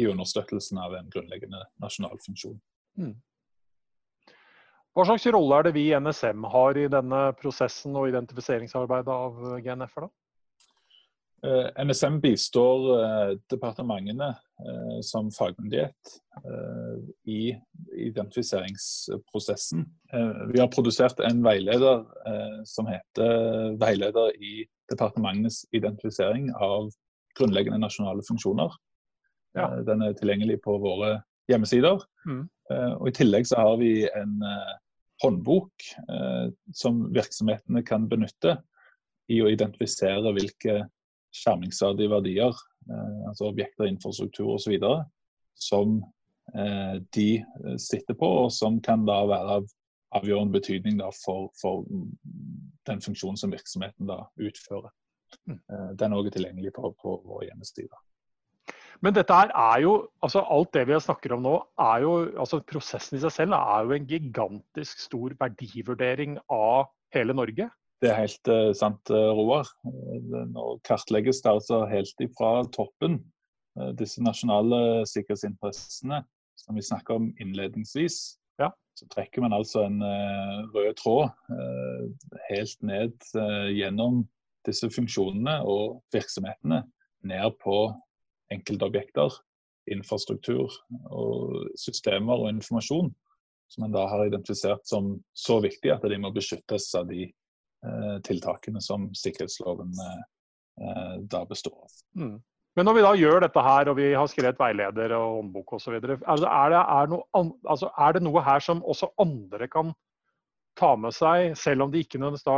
i 0.00 0.06
understøttelsen 0.08 0.80
av 0.80 0.96
en 0.96 1.10
grunnleggende 1.12 1.60
nasjonal 1.84 2.16
funksjon. 2.24 2.56
Mm. 2.98 3.12
Hva 4.96 5.04
slags 5.06 5.28
rolle 5.30 5.60
er 5.60 5.68
det 5.68 5.74
vi 5.76 5.84
i 5.90 6.00
NSM 6.00 6.48
har 6.50 6.80
i 6.80 6.88
denne 6.90 7.20
prosessen 7.38 7.94
og 8.00 8.08
identifiseringsarbeidet 8.10 9.14
av 9.14 9.38
GNF-er? 9.62 10.08
da? 10.08 10.21
Uh, 11.42 11.66
eh, 11.66 11.84
NSM 11.84 12.20
bistår 12.22 12.84
uh, 12.92 13.30
departementene 13.50 14.30
uh, 14.32 14.98
som 15.02 15.30
fagmyndighet 15.34 16.18
i 17.28 17.52
identifiseringsprosessen. 17.92 19.82
vi 20.48 20.60
har 20.60 20.70
produsert 20.72 21.20
en 21.20 21.42
veileder 21.44 22.06
som 22.64 22.86
heter 22.88 23.76
'Veileder 23.76 24.32
i 24.40 24.64
departementenes 24.90 25.66
identifisering 25.76 26.48
av 26.54 26.88
grunnleggende 27.38 27.78
nasjonale 27.78 28.24
funksjoner. 28.28 28.72
Ja. 29.56 29.68
Eh, 29.72 29.84
den 29.86 30.02
er 30.02 30.16
tilgjengelig 30.16 30.60
på 30.64 30.76
våre 30.82 31.20
hjemmesider. 31.50 32.02
Mm. 32.26 32.46
Eh, 32.70 32.92
og 32.92 33.08
I 33.10 33.16
tillegg 33.16 33.48
så 33.48 33.60
har 33.60 33.78
vi 33.80 33.92
en 34.08 34.38
eh, 34.46 34.74
håndbok 35.22 35.84
som 36.74 37.04
virksomhetene 37.14 37.84
kan 37.86 38.08
benytte 38.10 38.56
i 39.30 39.36
å 39.38 39.50
identifisere 39.52 40.32
hvilke 40.34 40.80
skjermingsverdige 41.32 42.12
verdier, 42.12 42.58
altså 43.28 43.48
objekter, 43.48 43.86
infrastruktur 43.88 44.54
osv., 44.56 44.76
som 45.56 46.00
de 47.16 47.26
sitter 47.80 48.16
på, 48.18 48.28
og 48.44 48.52
som 48.52 48.80
kan 48.84 49.06
da 49.06 49.20
være 49.30 49.56
av 49.60 49.68
avgjørende 50.18 50.56
betydning 50.58 51.00
da, 51.00 51.10
for, 51.24 51.50
for, 51.60 51.84
den 52.88 53.02
funksjonen 53.04 53.38
som 53.38 53.52
virksomheten 53.54 54.08
da 54.10 54.24
utfører. 54.42 54.90
Mm. 55.48 55.58
Eh, 55.58 55.90
den 55.98 56.12
er 56.12 56.18
også 56.18 56.32
tilgjengelig 56.34 56.72
på, 56.76 56.90
på 57.00 57.18
vår 57.28 57.46
hjemmeside. 57.48 58.00
Men 59.02 59.14
dette 59.16 59.34
her 59.34 59.50
er 59.58 59.82
jo, 59.82 59.92
altså 60.22 60.44
alt 60.54 60.72
det 60.76 60.84
vi 60.90 60.98
snakker 61.02 61.34
om 61.34 61.44
nå, 61.46 61.54
er 61.80 62.04
jo, 62.04 62.12
altså 62.38 62.60
prosessen 62.66 63.18
i 63.18 63.22
seg 63.22 63.34
selv 63.34 63.56
er 63.58 63.86
jo 63.86 63.96
en 63.96 64.10
gigantisk 64.10 65.00
stor 65.02 65.34
verdivurdering 65.40 66.36
av 66.52 66.92
hele 67.14 67.34
Norge. 67.34 67.70
Det 68.02 68.10
er 68.10 68.18
helt 68.18 68.50
uh, 68.50 68.72
sant, 68.74 69.10
uh, 69.14 69.30
Roar. 69.36 69.68
Nå 70.50 70.66
kartlegges 70.86 71.42
det 71.44 71.52
altså 71.52 71.84
helt 71.90 72.24
ifra 72.24 72.64
toppen 72.74 73.20
uh, 73.78 73.92
disse 73.98 74.22
nasjonale 74.24 75.04
sikkerhetsinteressene 75.06 76.22
som 76.58 76.78
vi 76.78 76.84
snakker 76.86 77.20
om 77.20 77.30
innledningsvis. 77.42 78.38
Ja. 78.58 78.72
Så 78.98 79.06
trekker 79.10 79.44
man 79.44 79.54
altså 79.56 79.86
en 79.86 80.02
rød 80.74 80.92
tråd 81.00 81.30
helt 82.50 82.82
ned 82.84 83.14
gjennom 83.72 84.20
disse 84.68 84.90
funksjonene 84.92 85.54
og 85.64 86.02
virksomhetene 86.12 86.82
ned 87.26 87.56
på 87.64 87.78
enkeltobjekter, 88.52 89.32
infrastruktur 89.90 90.76
og 91.08 91.72
systemer 91.80 92.44
og 92.44 92.52
informasjon 92.52 93.10
som 93.72 93.84
en 93.84 93.94
da 93.94 94.04
har 94.08 94.26
identifisert 94.26 94.84
som 94.88 95.14
så 95.32 95.58
viktig 95.64 95.92
at 95.94 96.04
de 96.04 96.18
må 96.20 96.30
beskyttes 96.34 96.90
av 96.98 97.08
de 97.08 97.24
eh, 97.24 97.32
tiltakene 98.26 98.80
som 98.84 99.08
sikkerhetsloven 99.16 99.92
eh, 99.98 101.16
da 101.32 101.44
består 101.48 101.76
av. 101.84 101.98
Mm. 102.18 102.36
Men 102.76 102.88
når 102.88 102.96
vi 102.96 103.02
da 103.04 103.12
gjør 103.20 103.42
dette 103.44 103.62
her, 103.66 103.90
og 103.90 103.98
vi 103.98 104.12
har 104.16 104.28
skrevet 104.32 104.60
veileder 104.60 105.12
og 105.16 105.34
håndbok 105.40 105.74
osv., 105.76 105.98
altså 105.98 106.48
er, 106.48 106.76
er, 106.80 107.18
altså 107.68 107.90
er 108.00 108.16
det 108.16 108.22
noe 108.24 108.44
her 108.46 108.64
som 108.64 108.80
også 108.88 109.10
andre 109.20 109.68
kan 109.68 109.92
ta 110.80 110.94
med 110.96 111.12
seg, 111.12 111.52
selv 111.58 111.84
om 111.84 111.92
de 111.92 112.00
ikke 112.00 112.20
da, 112.22 112.56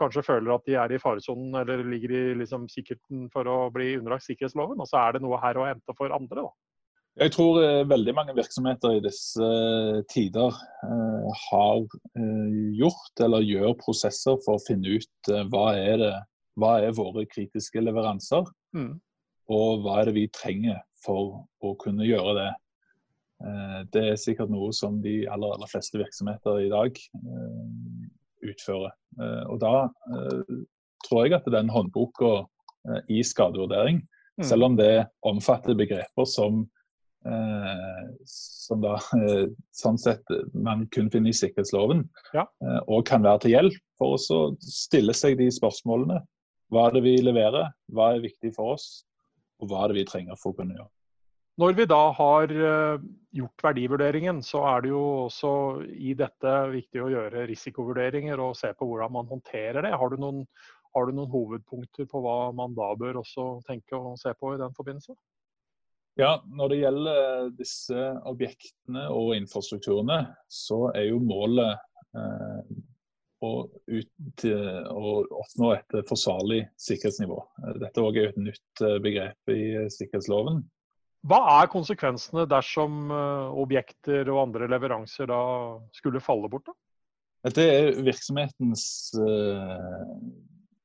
kanskje 0.00 0.24
føler 0.24 0.54
at 0.54 0.64
de 0.64 0.78
er 0.80 0.94
i 0.94 1.00
faresonen 1.02 1.58
eller 1.60 1.84
ligger 1.84 2.14
i 2.16 2.22
liksom, 2.40 2.64
sikkerheten 2.72 3.28
for 3.34 3.48
å 3.50 3.58
bli 3.74 3.98
underlagt 3.98 4.24
sikkerhetsloven. 4.24 4.80
Altså, 4.80 4.96
er 4.96 5.18
det 5.18 5.24
noe 5.26 5.40
her 5.42 5.60
å 5.60 5.66
hente 5.68 5.96
for 5.98 6.14
andre. 6.16 6.46
da. 6.46 6.69
Jeg 7.18 7.32
tror 7.34 7.58
eh, 7.58 7.88
veldig 7.90 8.12
mange 8.14 8.34
virksomheter 8.36 8.94
i 8.96 9.02
disse 9.02 9.42
eh, 9.42 9.98
tider 10.12 10.54
eh, 10.86 11.40
har 11.50 11.82
gjort 12.78 13.22
eller 13.24 13.46
gjør 13.46 13.74
prosesser 13.80 14.38
for 14.44 14.56
å 14.56 14.62
finne 14.62 14.94
ut 15.00 15.32
hva, 15.50 15.72
er 15.74 15.98
det, 15.98 16.14
hva 16.60 16.76
er 16.84 16.94
våre 16.94 17.26
kritiske 17.26 17.82
leveranser, 17.82 18.46
mm. 18.76 18.92
og 19.50 19.82
hva 19.82 20.00
er 20.00 20.10
det 20.10 20.16
vi 20.20 20.26
trenger 20.32 20.78
for 21.02 21.42
å 21.64 21.74
kunne 21.80 22.06
gjøre 22.06 22.34
det. 22.36 22.50
Det 23.88 24.00
er 24.04 24.18
sikkert 24.20 24.50
noe 24.52 24.68
som 24.76 24.98
de 25.00 25.22
aller, 25.32 25.54
aller 25.54 25.70
fleste 25.70 25.96
virksomheter 25.96 26.58
i 26.60 26.68
dag 26.68 26.98
utfører. 28.44 28.92
Og 29.48 29.56
da 29.62 29.72
tror 31.06 31.24
jeg 31.24 31.38
at 31.38 31.48
den 31.48 31.72
håndboka 31.72 32.42
i 33.08 33.22
skadevurdering, 33.24 34.02
mm. 34.36 34.44
selv 34.44 34.68
om 34.68 34.76
det 34.76 35.06
omfatter 35.24 35.78
begreper 35.78 36.28
som 36.28 36.66
som 38.24 38.80
da 38.80 38.94
sånn 39.76 39.98
sett 40.00 40.32
man 40.56 40.86
kun 40.94 41.10
finner 41.12 41.34
i 41.34 41.36
sikkerhetsloven, 41.36 42.06
ja. 42.32 42.46
og 42.86 43.04
kan 43.10 43.26
være 43.26 43.42
til 43.44 43.54
hjelp 43.56 43.76
for 44.00 44.16
å 44.16 44.40
stille 44.64 45.12
seg 45.16 45.36
de 45.40 45.50
spørsmålene. 45.52 46.22
Hva 46.72 46.86
er 46.86 46.96
det 46.96 47.04
vi 47.04 47.18
leverer, 47.20 47.68
hva 47.92 48.14
er 48.14 48.24
viktig 48.24 48.54
for 48.56 48.76
oss, 48.78 49.02
og 49.60 49.68
hva 49.68 49.84
er 49.84 49.92
det 49.92 50.00
vi 50.00 50.08
trenger 50.08 50.38
for 50.40 50.54
å 50.54 50.60
kunne 50.60 50.78
gjøre. 50.78 50.90
Når 51.60 51.74
vi 51.76 51.84
da 51.90 52.02
har 52.16 52.52
eh, 52.54 53.02
gjort 53.36 53.64
verdivurderingen, 53.66 54.38
så 54.46 54.62
er 54.70 54.84
det 54.84 54.92
jo 54.92 55.00
også 55.26 55.50
i 55.92 56.14
dette 56.16 56.52
viktig 56.72 57.02
å 57.04 57.10
gjøre 57.12 57.44
risikovurderinger 57.50 58.40
og 58.40 58.54
se 58.56 58.70
på 58.76 58.86
hvordan 58.88 59.12
man 59.18 59.28
håndterer 59.28 59.84
det. 59.84 59.90
Har 59.98 60.14
du 60.14 60.22
noen, 60.22 60.44
har 60.94 61.08
du 61.08 61.18
noen 61.18 61.32
hovedpunkter 61.32 62.08
på 62.08 62.22
hva 62.24 62.38
man 62.56 62.72
da 62.78 62.88
bør 62.96 63.20
også 63.20 63.50
tenke 63.66 63.98
og 63.98 64.16
se 64.22 64.32
på 64.38 64.54
i 64.54 64.62
den 64.62 64.72
forbindelse? 64.78 65.18
Ja, 66.20 66.34
Når 66.44 66.68
det 66.68 66.78
gjelder 66.82 67.50
disse 67.56 68.00
objektene 68.28 69.06
og 69.14 69.32
infrastrukturene, 69.38 70.18
så 70.52 70.90
er 70.92 71.06
jo 71.08 71.20
målet 71.24 71.78
eh, 72.18 72.74
å, 73.40 73.52
ut, 73.88 74.44
å, 74.44 75.12
oppnå 75.40 75.70
et 75.78 75.96
forsvarlig 76.10 76.66
sikkerhetsnivå. 76.80 77.38
Dette 77.80 78.04
er 78.04 78.20
et 78.26 78.42
nytt 78.50 78.84
eh, 78.84 78.98
begrep 79.00 79.54
i 79.54 79.62
sikkerhetsloven. 79.96 80.60
Hva 81.30 81.40
er 81.56 81.72
konsekvensene 81.72 82.44
dersom 82.48 83.08
eh, 83.16 83.58
objekter 83.64 84.28
og 84.28 84.44
andre 84.44 84.68
leveranser 84.68 85.30
da 85.32 85.42
skulle 85.96 86.20
falle 86.24 86.52
bort? 86.52 86.68
da? 86.68 86.76
Det 87.56 87.64
er 87.64 88.02
virksomhetens 88.04 88.84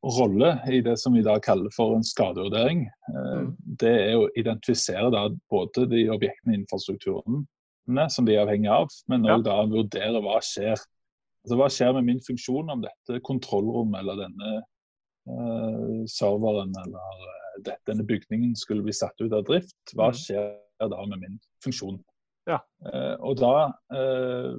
rolle 0.06 0.52
i 0.72 0.82
det 0.86 0.98
som 1.02 1.16
vi 1.18 1.24
da 1.26 1.38
kaller 1.42 1.74
for 1.76 1.96
en 1.96 2.06
skadevurdering. 2.06 2.86
Uh, 3.10 3.42
mm. 3.46 3.52
Det 3.82 3.94
er 3.94 4.16
å 4.20 4.30
identifisere 4.38 5.10
da 5.14 5.28
både 5.52 5.88
de 5.92 6.06
objektene 6.14 6.56
i 6.56 6.62
infrastrukturene 6.62 8.08
som 8.10 8.26
de 8.26 8.34
er 8.34 8.42
avhengig 8.42 8.72
av, 8.74 8.90
men 9.12 9.28
òg 9.30 9.46
ja. 9.46 9.60
vurdere 9.70 10.22
hva 10.26 10.40
skjer. 10.42 10.80
Altså, 11.46 11.58
hva 11.60 11.68
skjer 11.70 11.92
med 11.94 12.08
min 12.08 12.22
funksjon 12.26 12.72
om 12.74 12.82
dette 12.82 13.20
kontrollrommet 13.26 14.02
eller 14.02 14.24
denne 14.24 14.54
uh, 15.30 16.02
serveren 16.10 16.74
eller 16.82 17.34
denne 17.88 18.04
bygningen 18.04 18.56
skulle 18.58 18.84
bli 18.84 18.94
satt 18.96 19.22
ut 19.22 19.34
av 19.34 19.46
drift, 19.48 19.78
hva 19.94 20.10
mm. 20.12 20.18
skjer 20.22 20.90
da 20.92 21.06
med 21.12 21.22
min 21.22 21.38
funksjon? 21.64 22.02
Ja. 22.50 22.60
Uh, 22.86 23.16
og 23.26 23.38
da 23.42 23.54
eh, 23.96 24.52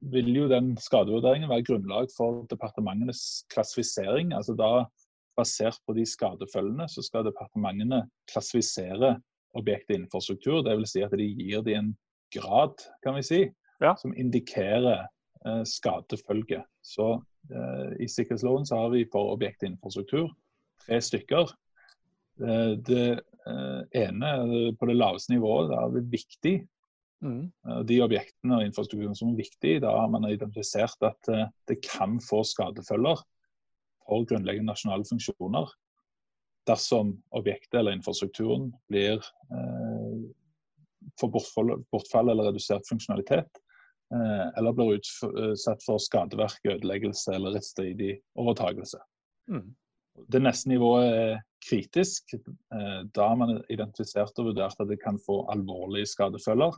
vil 0.00 0.30
jo 0.36 0.48
den 0.48 0.72
skadevurderingen 0.80 1.50
være 1.50 1.66
grunnlag 1.68 2.10
for 2.16 2.44
departementenes 2.50 3.44
klassifisering. 3.52 4.32
altså 4.32 4.56
da 4.56 4.72
Basert 5.38 5.78
på 5.86 5.94
de 5.96 6.02
skadefølgene 6.04 6.84
så 6.90 7.02
skal 7.06 7.24
departementene 7.24 8.02
klassifisere 8.28 9.14
objektet 9.56 9.96
infrastruktur. 9.96 10.60
Dvs. 10.66 10.90
Si 10.92 11.04
at 11.06 11.14
de 11.16 11.28
gir 11.38 11.62
det 11.64 11.76
en 11.78 11.94
grad, 12.34 12.74
kan 13.04 13.16
vi 13.16 13.22
si, 13.24 13.40
ja. 13.80 13.94
som 13.96 14.12
indikerer 14.18 15.06
eh, 15.46 15.62
skadefølge. 15.64 16.60
Så 16.82 17.12
eh, 17.54 17.94
I 18.04 18.08
sikkerhetsloven 18.10 18.66
så 18.68 18.82
har 18.82 18.92
vi 18.92 19.06
for 19.12 19.32
objektet 19.32 19.70
infrastruktur 19.70 20.28
tre 20.86 21.00
stykker. 21.00 21.54
Eh, 22.42 22.72
det 22.88 23.06
eh, 23.46 23.80
ene, 24.02 24.74
på 24.78 24.90
det 24.90 24.96
laveste 24.96 25.34
nivået, 25.34 25.70
det 25.70 25.78
er 25.78 26.12
viktig. 26.18 26.54
Mm. 27.24 27.50
Eh, 27.68 27.82
de 27.88 28.00
objektene 28.04 28.60
og 28.60 28.64
infrastrukturen 28.68 29.18
som 29.18 29.32
er 29.32 29.42
viktige, 29.42 29.82
da 29.84 29.92
har 29.98 30.08
man 30.12 30.28
identifisert 30.30 31.06
at 31.06 31.32
det 31.68 31.80
kan 31.86 32.18
få 32.24 32.42
skadefølger 32.48 33.20
for 34.10 34.26
grunnleggende 34.26 34.72
nasjonale 34.72 35.06
funksjoner. 35.08 35.70
dersom 36.68 37.14
objektet 37.30 37.78
eller 37.80 37.96
infrastrukturen 37.96 38.68
blir 38.88 39.16
eh, 39.16 40.16
får 41.20 41.30
bortfall, 41.32 41.72
bortfall, 41.90 42.28
eller 42.28 42.50
redusert 42.50 42.86
funksjonalitet, 42.88 43.60
eh, 44.14 44.46
eller 44.58 44.76
blir 44.76 44.98
utsatt 44.98 45.82
for 45.82 45.98
skadeverk, 45.98 46.60
ødeleggelse 46.68 47.34
eller 47.34 47.56
rettsstridig 47.56 48.18
overtagelse. 48.38 49.00
Mm. 49.50 49.70
Det 50.30 50.42
neste 50.42 50.68
nivået 50.68 51.08
er 51.08 51.40
kritisk. 51.64 52.34
Eh, 52.36 53.00
da 53.14 53.28
har 53.32 53.40
man 53.40 53.56
identifisert 53.72 54.38
og 54.38 54.52
vurdert 54.52 54.80
at 54.80 54.92
det 54.92 55.00
kan 55.02 55.18
få 55.26 55.42
alvorlige 55.52 56.12
skadefølger. 56.12 56.76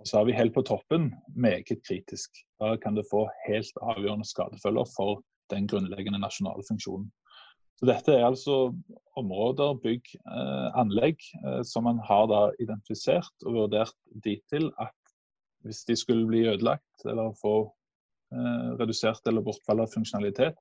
Og 0.00 0.08
så 0.08 0.20
er 0.20 0.28
vi 0.30 0.36
helt 0.36 0.54
på 0.56 0.64
toppen 0.64 1.10
meget 1.36 1.68
kritisk. 1.84 2.40
Da 2.60 2.72
kan 2.80 2.96
det 2.96 3.08
få 3.10 3.26
helt 3.46 3.80
avgjørende 3.84 4.28
skadefølger 4.28 4.88
for 4.94 5.20
den 5.52 5.66
grunnleggende 5.68 6.20
nasjonale 6.22 6.64
funksjonen. 6.68 7.10
Så 7.80 7.88
Dette 7.88 8.12
er 8.12 8.26
altså 8.26 8.56
områder, 9.16 9.76
bygg, 9.80 10.08
eh, 10.28 10.68
anlegg 10.76 11.20
eh, 11.40 11.62
som 11.64 11.86
man 11.88 12.00
har 12.04 12.26
da 12.28 12.40
identifisert 12.60 13.46
og 13.46 13.56
vurdert 13.56 13.96
dit 14.24 14.42
til 14.52 14.68
at 14.80 14.96
hvis 15.64 15.84
de 15.88 15.96
skulle 15.96 16.28
bli 16.28 16.46
ødelagt 16.48 17.04
eller 17.08 17.32
få 17.40 17.54
eh, 18.32 18.68
redusert 18.80 19.24
eller 19.28 19.44
bortfall 19.44 19.80
av 19.84 19.92
funksjonalitet, 19.92 20.56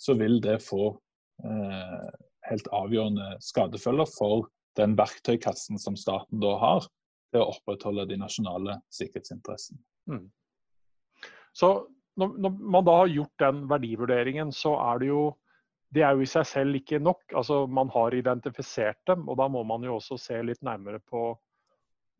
så 0.00 0.16
vil 0.20 0.40
det 0.44 0.60
få 0.64 0.94
eh, 1.44 2.08
helt 2.48 2.72
avgjørende 2.76 3.34
skadefølger 3.44 4.08
for 4.12 4.48
den 4.76 4.96
verktøykassen 5.00 5.80
som 5.80 5.96
staten 5.96 6.40
da 6.44 6.54
har 6.60 6.88
til 7.30 7.42
å 7.42 7.50
opprettholde 7.52 8.08
de 8.10 8.18
nasjonale 8.20 8.80
sikkerhetsinteressene. 8.94 9.80
Mm. 10.10 10.26
Så 11.56 11.70
når, 12.20 12.34
når 12.42 12.56
man 12.76 12.86
da 12.86 12.96
har 13.02 13.12
gjort 13.12 13.42
den 13.42 13.62
verdivurderingen, 13.70 14.50
så 14.54 14.74
er 14.90 15.02
det 15.02 15.12
jo 15.12 15.22
det 15.90 16.04
er 16.06 16.14
jo 16.14 16.22
i 16.22 16.30
seg 16.30 16.46
selv 16.46 16.78
ikke 16.78 17.00
nok. 17.02 17.24
Altså, 17.34 17.64
man 17.66 17.88
har 17.90 18.14
identifisert 18.14 19.00
dem, 19.10 19.24
og 19.26 19.40
da 19.40 19.48
må 19.50 19.64
man 19.66 19.82
jo 19.82 19.96
også 19.96 20.18
se 20.22 20.38
litt 20.46 20.60
nærmere 20.62 21.00
på 21.02 21.32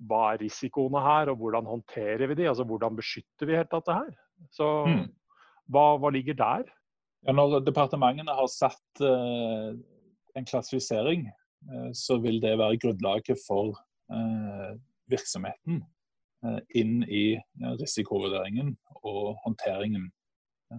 hva 0.09 0.21
er 0.33 0.41
risikoene 0.43 1.03
her, 1.05 1.31
og 1.31 1.39
hvordan 1.43 1.69
håndterer 1.69 2.31
vi 2.31 2.39
de? 2.41 2.49
Altså 2.51 2.65
hvordan 2.67 2.97
beskytter 2.99 3.47
vi 3.47 3.59
helt 3.59 3.71
dette 3.71 3.95
her? 3.95 4.11
Så 4.57 4.69
mm. 4.89 5.03
hva, 5.75 5.85
hva, 6.01 6.11
ligger 6.15 6.39
der? 6.39 6.65
Ja, 7.29 7.35
når 7.37 7.61
departementene 7.67 8.35
har 8.35 8.49
satt 8.51 9.03
uh, 9.05 9.77
en 10.35 10.49
klassifisering, 10.49 11.29
uh, 11.69 11.91
så 11.93 12.17
vil 12.25 12.41
det 12.43 12.57
være 12.59 12.81
grunnlaget 12.81 13.43
for 13.45 13.77
uh, 14.11 14.73
virksomheten 15.11 15.83
inn 16.73 17.03
i 17.05 17.35
risikovurderingen 17.83 18.71
og 19.05 19.35
håndteringen 19.45 20.07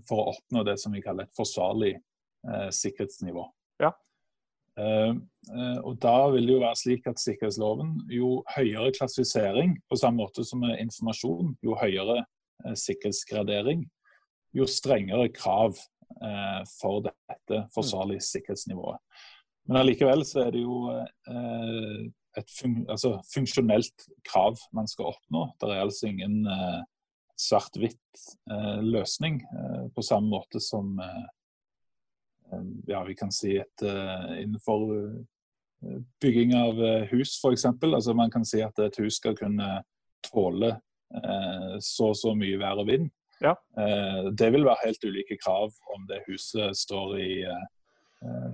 for 0.07 0.21
å 0.21 0.31
oppnå 0.33 0.63
det 0.67 0.77
som 0.81 0.93
vi 0.95 1.03
kaller 1.03 1.27
et 1.27 1.37
forsvarlig 1.37 1.95
eh, 1.97 2.69
sikkerhetsnivå. 2.75 3.43
Ja. 3.83 3.91
Eh, 4.79 5.11
eh, 5.11 5.79
og 5.83 5.97
da 6.03 6.15
vil 6.33 6.47
det 6.47 6.55
jo 6.55 6.63
være 6.63 6.79
slik 6.79 7.09
at 7.11 7.21
sikkerhetsloven, 7.21 7.95
jo 8.11 8.39
høyere 8.55 8.93
klassifisering, 8.95 9.75
på 9.89 9.99
samme 9.99 10.23
måte 10.23 10.45
som 10.47 10.63
med 10.63 10.79
informasjon, 10.83 11.55
jo 11.65 11.77
høyere 11.79 12.21
eh, 12.21 12.77
sikkerhetsgradering, 12.85 13.85
jo 14.55 14.67
strengere 14.67 15.29
krav 15.35 15.75
eh, 15.75 16.61
for 16.77 17.03
dette 17.07 17.65
forsvarlige 17.75 18.23
sikkerhetsnivået. 18.31 18.99
Men 19.69 19.83
allikevel 19.83 20.23
så 20.25 20.47
er 20.47 20.55
det 20.55 20.63
jo 20.63 20.87
eh, 20.95 22.09
et 22.39 22.51
fun 22.53 22.81
altså 22.87 23.17
funksjonelt 23.33 24.05
krav 24.27 24.59
man 24.75 24.87
skal 24.87 25.11
oppnå. 25.11 25.49
Det 25.59 25.69
er 25.69 25.81
altså 25.83 26.07
ingen 26.07 26.45
svart-hvitt 27.41 28.21
løsning 28.85 29.41
på 29.95 30.03
samme 30.05 30.31
måte 30.31 30.61
som 30.63 30.95
ja, 32.87 33.03
vi 33.03 33.15
kan 33.15 33.31
si 33.31 33.55
et, 33.57 33.81
eh, 33.81 34.41
innenfor 34.43 34.83
eh, 34.97 35.97
bygging 36.21 36.55
av 36.55 36.83
eh, 36.83 37.07
hus, 37.11 37.37
f.eks. 37.41 37.65
Altså 37.65 38.13
man 38.13 38.31
kan 38.31 38.45
si 38.45 38.61
at 38.63 38.79
et 38.79 38.99
hus 39.01 39.19
skal 39.21 39.37
kunne 39.37 39.81
tåle 40.31 40.77
så 41.83 42.05
og 42.07 42.15
så 42.15 42.31
mye 42.39 42.55
vær 42.55 42.79
og 42.79 42.85
vind. 42.87 43.09
Ja. 43.43 43.51
Det 44.31 44.47
vil 44.53 44.63
være 44.63 44.85
helt 44.85 45.03
ulike 45.03 45.35
krav 45.41 45.73
om 45.91 46.05
det 46.07 46.21
huset 46.23 46.77
står 46.79 47.17
i 47.19 47.33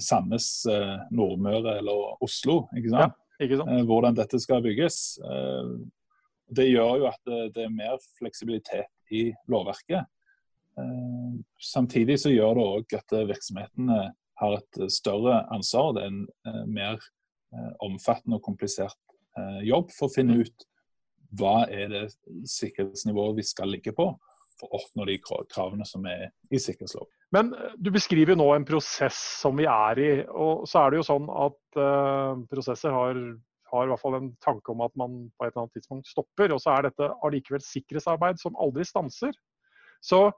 Sandnes, 0.01 0.47
Nordmøre 1.13 1.75
eller 1.77 2.23
Oslo. 2.25 2.63
ikke 2.73 2.95
sant? 2.95 3.13
Ja? 3.13 3.26
Hvordan 3.37 4.15
dette 4.17 4.39
skal 4.41 4.63
bygges. 4.65 5.19
Det 6.47 6.65
gjør 6.65 7.03
jo 7.03 7.07
at 7.09 7.31
det 7.53 7.65
er 7.65 7.73
mer 7.73 7.99
fleksibilitet 8.17 8.89
i 9.13 9.27
lovverket. 9.51 10.07
Eh, 10.77 11.33
samtidig 11.59 12.19
så 12.21 12.31
gjør 12.31 12.57
det 12.57 12.65
òg 12.69 12.95
at 12.99 13.17
virksomhetene 13.31 13.99
har 14.37 14.57
et 14.59 14.79
større 14.93 15.41
ansvar. 15.53 15.93
Det 15.95 16.03
er 16.03 16.11
en 16.11 16.23
eh, 16.45 16.63
mer 16.69 16.97
eh, 16.97 17.71
omfattende 17.85 18.39
og 18.39 18.45
komplisert 18.45 18.97
jobb 19.61 19.91
for 19.93 20.09
å 20.09 20.13
finne 20.15 20.33
mm. 20.33 20.39
ut 20.47 20.63
hva 21.37 21.67
er 21.69 21.91
det 21.91 21.99
sikkerhetsnivået 22.49 23.35
vi 23.37 23.43
skal 23.45 23.69
ligge 23.69 23.91
på 23.93 24.07
for 24.57 24.71
å 24.71 24.79
oppnå 24.79 25.05
de 25.05 25.19
kravene 25.21 25.85
som 25.85 26.07
er 26.09 26.31
i 26.49 26.57
sikkerhetsloven. 26.57 27.11
Men 27.35 27.51
du 27.75 27.91
beskriver 27.91 28.37
nå 28.39 28.47
en 28.55 28.65
prosess 28.67 29.17
som 29.41 29.57
vi 29.59 29.67
er 29.67 29.99
i. 29.99 30.09
og 30.31 30.63
så 30.69 30.85
er 30.85 30.93
det 30.93 31.01
jo 31.01 31.07
sånn 31.09 31.27
at 31.27 31.79
uh, 31.79 32.39
prosesser 32.47 32.93
har, 32.95 33.19
har, 33.71 33.83
i 33.83 33.91
hvert 33.91 34.03
fall 34.03 34.17
en 34.21 34.29
tanke 34.43 34.71
om 34.71 34.83
at 34.85 34.95
man 34.99 35.25
på 35.35 35.45
et 35.45 35.51
eller 35.51 35.65
annet 35.65 35.75
tidspunkt 35.75 36.07
stopper. 36.07 36.55
Og 36.55 36.61
så 36.63 36.77
er 36.77 36.87
dette 36.87 37.11
allikevel 37.27 37.63
sikkerhetsarbeid 37.65 38.39
som 38.39 38.55
aldri 38.63 38.87
stanser. 38.87 39.35
Så 39.99 40.29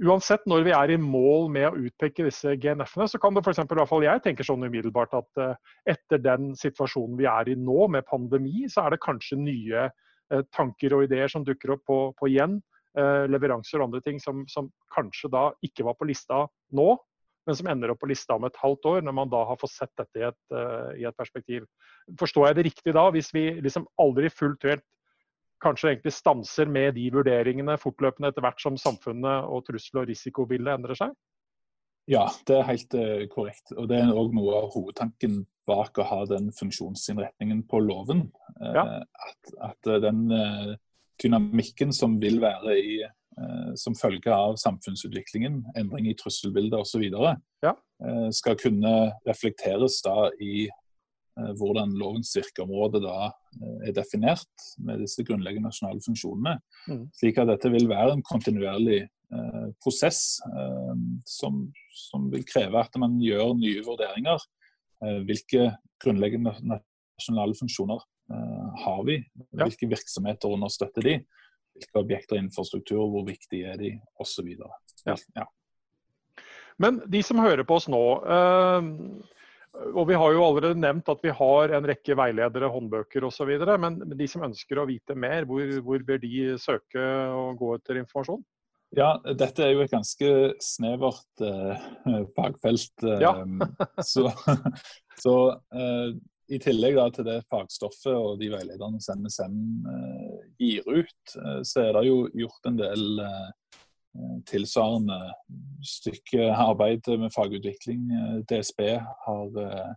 uansett 0.00 0.46
når 0.48 0.64
vi 0.64 0.72
er 0.72 0.94
i 0.94 1.00
mål 1.00 1.50
med 1.52 1.68
å 1.68 1.84
utpeke 1.90 2.24
disse 2.24 2.56
GNF-ene, 2.56 3.10
så 3.10 3.20
kan 3.20 3.36
det 3.36 3.44
f.eks. 3.44 3.60
i 3.60 3.76
hvert 3.76 3.90
fall 3.90 4.08
jeg 4.08 4.24
tenker 4.24 4.48
sånn 4.48 4.64
umiddelbart 4.64 5.12
at 5.20 5.42
uh, 5.44 5.74
etter 5.92 6.24
den 6.24 6.54
situasjonen 6.56 7.20
vi 7.20 7.28
er 7.28 7.52
i 7.52 7.58
nå, 7.58 7.84
med 7.92 8.08
pandemi, 8.08 8.64
så 8.72 8.86
er 8.86 8.96
det 8.96 9.04
kanskje 9.04 9.42
nye 9.44 9.90
uh, 9.90 10.42
tanker 10.56 10.96
og 10.96 11.04
ideer 11.04 11.28
som 11.28 11.44
dukker 11.44 11.76
opp 11.76 11.84
på, 11.84 12.02
på 12.16 12.32
igjen. 12.32 12.62
Uh, 12.98 13.22
leveranser 13.30 13.78
og 13.78 13.86
andre 13.86 14.00
ting 14.02 14.16
som, 14.18 14.42
som, 14.50 14.66
kanskje 14.90 15.28
da 15.30 15.44
ikke 15.62 15.84
var 15.86 15.94
på 15.94 16.08
lista 16.08 16.40
nå, 16.74 16.86
men 17.46 17.56
som 17.56 17.68
ender 17.70 17.92
opp 17.92 18.00
på 18.02 18.08
lista 18.10 18.34
om 18.34 18.48
et 18.48 18.58
halvt 18.58 18.88
år, 18.90 19.04
når 19.06 19.14
man 19.14 19.30
da 19.30 19.44
har 19.46 19.58
fått 19.60 19.72
sett 19.76 19.92
dette 19.98 20.18
i 20.18 20.24
et, 20.26 20.40
i 21.00 21.04
et 21.08 21.16
perspektiv. 21.16 21.64
Forstår 22.20 22.48
jeg 22.48 22.58
det 22.58 22.64
riktig 22.66 22.94
da, 22.94 23.06
hvis 23.14 23.30
vi 23.34 23.46
liksom 23.62 23.86
aldri 24.02 24.28
fullt 24.34 24.66
helt 24.68 24.84
kanskje 25.60 25.92
egentlig 25.92 26.12
stanser 26.16 26.68
med 26.70 26.94
de 26.96 27.06
vurderingene 27.14 27.76
fortløpende 27.80 28.30
etter 28.32 28.44
hvert 28.44 28.62
som 28.62 28.78
samfunnet 28.80 29.48
og 29.48 29.64
trussel- 29.66 30.02
og 30.02 30.08
risikobildet 30.10 30.74
endrer 30.74 30.98
seg? 30.98 31.14
Ja, 32.10 32.24
det 32.48 32.56
er 32.56 32.68
helt 32.70 32.96
uh, 32.96 33.24
korrekt. 33.30 33.74
Og 33.76 33.88
Det 33.90 34.00
er 34.00 34.12
òg 34.16 34.32
noe 34.34 34.56
av 34.62 34.70
hovedtanken 34.74 35.42
bak 35.68 36.00
å 36.00 36.06
ha 36.08 36.22
den 36.30 36.48
funksjonsinnretningen 36.56 37.62
på 37.70 37.82
loven. 37.84 38.24
Uh, 38.56 38.72
ja. 38.74 38.86
At, 39.28 39.52
at, 39.68 39.90
den 40.02 40.24
uh, 40.32 40.72
dynamikken 41.22 41.94
som 41.96 42.18
vil 42.22 42.40
være 42.42 42.76
i, 42.78 42.94
som 43.78 43.94
følge 43.96 44.32
av 44.34 44.56
samfunnsutviklingen, 44.60 45.60
endring 45.78 46.08
i 46.10 46.16
trusselbildet 46.18 46.76
osv., 46.76 47.04
ja. 47.64 47.72
skal 48.34 48.58
kunne 48.60 48.92
reflekteres 49.28 50.00
da 50.04 50.26
i 50.42 50.66
Eh, 51.40 51.52
hvordan 51.58 51.92
lovens 51.98 52.32
virkeområde 52.36 53.00
da 53.04 53.30
eh, 53.30 53.88
er 53.88 53.94
definert 53.96 54.66
med 54.82 55.02
disse 55.04 55.24
grunnleggende 55.26 55.70
nasjonale 55.70 56.02
funksjonene. 56.04 56.56
Mm. 56.90 57.04
Slik 57.16 57.38
at 57.40 57.50
dette 57.52 57.70
vil 57.72 57.88
være 57.90 58.16
en 58.16 58.24
kontinuerlig 58.26 59.00
eh, 59.04 59.66
prosess 59.82 60.40
eh, 60.48 60.94
som, 61.28 61.62
som, 62.08 62.28
vil 62.32 62.44
kreve 62.48 62.82
at 62.82 62.98
man 63.00 63.18
gjør 63.22 63.54
nye 63.60 63.84
vurderinger. 63.86 64.42
Eh, 65.04 65.20
hvilke 65.28 65.70
grunnleggende 66.02 66.56
nasjonale 66.66 67.56
funksjoner 67.58 68.02
eh, 68.02 68.19
har 68.30 69.00
vi? 69.08 69.20
Hvilke 69.58 69.88
virksomheter 69.90 70.52
understøtter 70.54 71.06
de? 71.06 71.16
Hvilke 71.76 72.02
objekter 72.02 72.36
og 72.36 72.44
infrastruktur, 72.44 73.02
hvor 73.10 73.26
viktige 73.26 73.72
er 73.72 73.80
de, 73.80 73.94
osv. 74.20 74.52
Ja. 75.06 75.16
ja. 75.36 75.46
Men 76.80 77.02
de 77.10 77.22
som 77.26 77.42
hører 77.42 77.66
på 77.68 77.80
oss 77.80 77.88
nå, 77.90 78.04
og 79.80 80.08
Vi 80.08 80.16
har 80.18 80.32
jo 80.34 80.42
allerede 80.44 80.80
nevnt 80.82 81.08
at 81.08 81.20
vi 81.22 81.32
har 81.32 81.72
en 81.76 81.86
rekke 81.86 82.16
veiledere, 82.18 82.68
håndbøker 82.72 83.24
osv. 83.28 83.52
Men 83.80 84.00
de 84.18 84.26
som 84.28 84.42
ønsker 84.44 84.80
å 84.80 84.86
vite 84.88 85.14
mer, 85.14 85.46
hvor, 85.48 85.62
hvor 85.86 86.02
bør 86.06 86.18
de 86.22 86.56
søke 86.60 87.04
og 87.36 87.60
gå 87.60 87.76
etter 87.78 88.00
informasjon? 88.02 88.42
Ja, 88.98 89.12
dette 89.22 89.62
er 89.62 89.76
jo 89.76 89.84
et 89.84 89.92
ganske 89.92 90.30
snevert 90.64 91.44
eh, 91.46 91.84
fagfelt. 92.34 93.04
Eh, 93.06 93.22
ja. 93.22 93.32
så, 94.02 94.26
så 95.22 95.36
uh, 95.54 96.10
i 96.50 96.58
tillegg 96.58 96.96
da, 96.98 97.06
til 97.14 97.26
det 97.28 97.38
fagstoffet 97.50 98.12
og 98.14 98.40
de 98.40 98.50
veilederne 98.52 98.98
som 99.02 99.22
NSM 99.22 99.56
gir 100.58 100.86
ut, 100.88 101.34
så 101.62 101.84
er 101.84 101.94
det 101.94 102.02
jo 102.08 102.16
gjort 102.34 102.66
en 102.66 102.80
del 102.80 103.04
tilsvarende 104.46 105.18
stykke 105.86 106.50
arbeid 106.50 107.08
med 107.18 107.32
fagutvikling. 107.34 108.08
DSB 108.50 108.80
har 109.26 109.60
eh, 109.62 109.92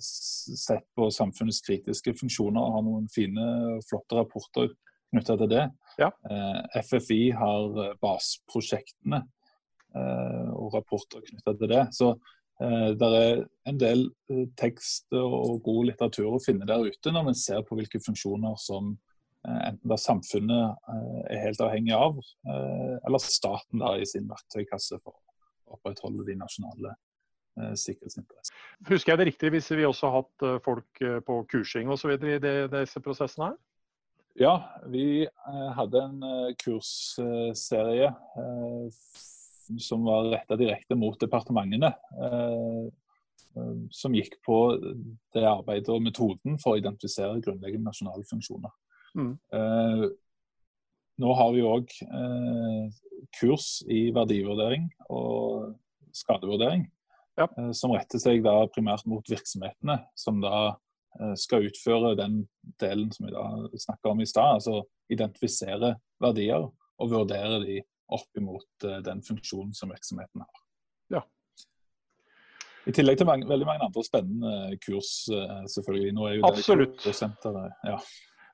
sett 0.00 0.86
på 0.96 1.10
samfunnets 1.10 1.60
kritiske 1.66 2.14
funksjoner 2.20 2.62
og 2.62 2.76
har 2.76 2.86
noen 2.86 3.08
fine, 3.12 3.48
og 3.74 3.84
flotte 3.88 4.18
rapporter 4.18 4.72
knytta 5.12 5.36
til 5.40 5.52
det. 5.52 5.66
Ja. 6.00 6.10
Eh, 6.30 6.80
FFI 6.84 7.20
har 7.36 7.78
basprosjektene 8.02 9.22
eh, 9.94 10.50
og 10.54 10.74
rapporter 10.78 11.24
knytta 11.28 11.56
til 11.60 11.76
det. 11.76 11.84
Så 11.96 12.14
Eh, 12.14 12.37
det 12.58 13.08
er 13.14 13.42
en 13.70 13.78
del 13.78 14.00
eh, 14.32 14.46
tekst 14.58 15.14
og 15.14 15.60
god 15.66 15.92
litteratur 15.92 16.32
å 16.34 16.42
finne 16.42 16.66
der 16.66 16.88
ute 16.88 17.12
når 17.14 17.28
vi 17.30 17.34
ser 17.38 17.62
på 17.66 17.78
hvilke 17.78 18.00
funksjoner 18.02 18.56
som 18.58 18.96
eh, 19.46 19.60
enten 19.68 19.92
det 19.92 20.00
samfunnet 20.02 20.90
er 21.30 21.44
helt 21.44 21.62
avhengig 21.62 21.94
av, 21.94 22.18
eller 23.06 23.22
staten 23.22 23.82
da 23.82 23.94
i 23.98 24.06
sin 24.08 24.26
verktøykasse 24.30 24.98
for 25.04 25.14
å 25.14 25.76
opprettholde 25.78 26.26
de 26.26 26.38
nasjonale 26.40 26.96
sikkerhetsinteressene. 27.58 28.54
Husker 28.86 29.12
jeg 29.12 29.18
det 29.18 29.24
riktig 29.32 29.48
hvis 29.50 29.70
vi 29.74 29.86
også 29.86 30.06
har 30.06 30.20
hatt 30.22 30.62
folk 30.62 31.00
på 31.26 31.38
kursing 31.50 31.90
osv. 31.90 32.12
i 32.14 32.36
de, 32.38 32.52
disse 32.70 33.02
prosessene 33.02 33.48
her? 33.48 33.56
Ja, 34.38 34.52
vi 34.86 35.26
hadde 35.74 36.04
en 36.04 36.22
kursserie 36.62 38.12
som 39.78 40.04
var 40.04 40.30
retta 40.32 40.56
direkte 40.56 40.96
mot 40.96 41.18
departementene. 41.20 41.92
Eh, 42.22 42.84
eh, 43.56 43.74
som 43.90 44.14
gikk 44.16 44.38
på 44.46 44.58
det 45.34 45.44
arbeidet 45.44 45.90
og 45.92 46.04
metoden 46.04 46.58
for 46.62 46.74
å 46.74 46.80
identifisere 46.80 47.42
grunnleggende 47.44 47.90
nasjonale 47.90 48.24
funksjoner. 48.28 48.72
Mm. 49.18 49.34
Eh, 49.52 50.04
nå 51.18 51.34
har 51.34 51.50
vi 51.50 51.64
òg 51.66 51.92
kurs 53.34 53.80
i 53.90 54.12
verdivurdering 54.14 54.84
og 55.10 55.72
skadevurdering. 56.14 56.84
Ja. 57.38 57.48
Som 57.74 57.90
retter 57.94 58.22
seg 58.22 58.44
da 58.46 58.54
primært 58.70 59.02
mot 59.10 59.26
virksomhetene, 59.26 59.96
som 60.18 60.38
da 60.42 60.76
skal 61.38 61.66
utføre 61.66 62.14
den 62.18 62.44
delen 62.78 63.10
som 63.10 63.26
vi 63.26 63.34
da 63.34 63.44
snakka 63.82 64.12
om 64.12 64.22
i 64.22 64.28
stad. 64.30 64.60
Altså 64.60 64.84
identifisere 65.10 65.96
verdier 66.22 66.68
og 66.98 67.10
vurdere 67.10 67.58
de 67.64 67.80
opp 68.14 68.40
imot 68.40 68.86
uh, 68.86 68.98
den 69.04 69.22
funksjonen 69.24 69.74
som 69.76 69.92
virksomheten 69.92 70.44
har. 70.44 70.62
Ja. 71.12 71.22
I 72.88 72.94
tillegg 72.96 73.20
til 73.20 73.28
mange, 73.28 73.48
veldig 73.48 73.68
mange 73.68 73.84
andre 73.88 74.04
spennende 74.06 74.78
kurs, 74.84 75.12
uh, 75.32 75.62
selvfølgelig. 75.68 76.14
Nå 76.16 76.26
er 76.28 76.38
jo 76.38 76.48
Absolutt. 76.48 76.98
det 77.04 77.68
ja. 77.90 78.00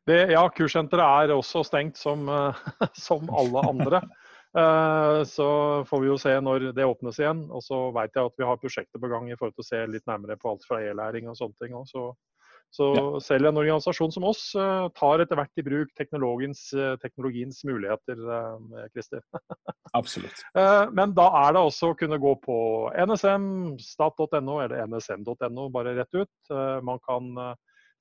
Det, 0.04 0.18
ja, 0.34 0.42
kurssenteret 0.52 1.30
er 1.30 1.32
også 1.32 1.64
stengt 1.64 2.00
som, 2.00 2.28
uh, 2.28 2.66
som 3.06 3.30
alle 3.32 3.68
andre. 3.70 4.04
Så 5.26 5.44
får 5.88 5.98
vi 5.98 6.06
jo 6.06 6.14
se 6.14 6.30
når 6.38 6.68
det 6.76 6.84
åpnes 6.86 7.16
igjen. 7.18 7.40
Og 7.50 7.58
så 7.66 7.88
vet 7.90 8.14
jeg 8.14 8.28
at 8.28 8.36
vi 8.38 8.46
har 8.46 8.60
prosjekter 8.62 9.00
på 9.02 9.08
gang 9.10 9.26
i 9.26 9.34
forhold 9.34 9.56
til 9.56 9.64
å 9.64 9.66
se 9.66 9.80
litt 9.90 10.04
nærmere 10.06 10.36
på 10.38 10.52
alt 10.52 10.62
fra 10.68 10.78
e-læring 10.78 11.26
og 11.26 11.34
sånne 11.34 11.58
ting. 11.58 11.74
òg. 11.74 11.88
Så 11.90 12.04
ja. 12.82 13.02
selv 13.22 13.46
en 13.46 13.58
organisasjon 13.60 14.12
som 14.14 14.24
oss 14.26 14.48
uh, 14.58 14.88
tar 14.98 15.22
etter 15.22 15.38
hvert 15.38 15.60
i 15.60 15.64
bruk 15.66 15.92
teknologiens, 15.94 16.62
uh, 16.74 16.96
teknologiens 17.02 17.60
muligheter. 17.68 18.18
Uh, 18.18 18.86
Christer. 18.90 19.22
Absolutt. 19.94 20.40
men 20.90 21.12
da 21.14 21.28
er 21.38 21.52
det 21.54 21.60
også 21.62 21.92
å 21.92 21.94
kunne 21.94 22.16
gå 22.18 22.32
på 22.42 22.56
NSM, 22.98 23.44
stat.no 23.78 24.56
eller 24.64 24.88
nsm.no, 24.88 25.68
bare 25.70 25.92
rett 26.00 26.18
ut. 26.18 26.50
man 26.82 26.98
kan 27.06 27.28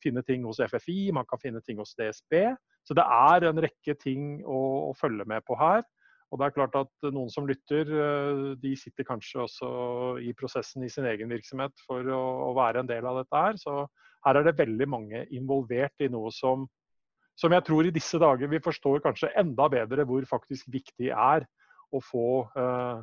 finne 0.02 0.24
ting 0.26 0.48
hos 0.48 0.58
FFI, 0.58 1.12
man 1.14 1.28
kan 1.30 1.38
finne 1.44 1.62
ting 1.62 1.78
hos 1.78 1.94
DSB. 1.94 2.56
Så 2.82 2.98
det 2.98 3.06
er 3.06 3.46
en 3.46 3.62
rekke 3.62 3.94
ting 4.02 4.42
å, 4.42 4.90
å 4.90 4.96
følge 4.98 5.28
med 5.30 5.46
på 5.46 5.54
her. 5.60 5.86
Og 6.34 6.42
det 6.42 6.48
er 6.48 6.56
klart 6.58 6.80
at 6.82 7.10
Noen 7.14 7.30
som 7.30 7.46
lytter, 7.46 7.94
de 8.58 8.74
sitter 8.74 9.06
kanskje 9.06 9.44
også 9.46 9.70
i 10.18 10.34
prosessen 10.34 10.82
i 10.82 10.90
sin 10.90 11.06
egen 11.06 11.30
virksomhet 11.30 11.86
for 11.86 12.10
å, 12.10 12.24
å 12.50 12.52
være 12.58 12.82
en 12.82 12.90
del 12.90 13.06
av 13.06 13.22
dette 13.22 13.44
her. 13.46 13.62
Så 13.62 13.84
her 14.24 14.40
er 14.40 14.48
det 14.48 14.58
veldig 14.60 14.88
mange 14.90 15.26
involvert 15.36 16.04
i 16.04 16.10
noe 16.12 16.32
som, 16.34 16.68
som 17.40 17.54
jeg 17.56 17.66
tror 17.68 17.88
i 17.88 17.96
disse 17.96 18.20
dager 18.22 18.52
vi 18.52 18.62
forstår 18.64 19.04
kanskje 19.04 19.34
enda 19.40 19.68
bedre 19.72 20.06
hvor 20.10 20.26
faktisk 20.30 20.70
viktig 20.74 21.12
er 21.12 21.48
å 21.94 22.02
få, 22.02 22.28
eh, 22.58 23.02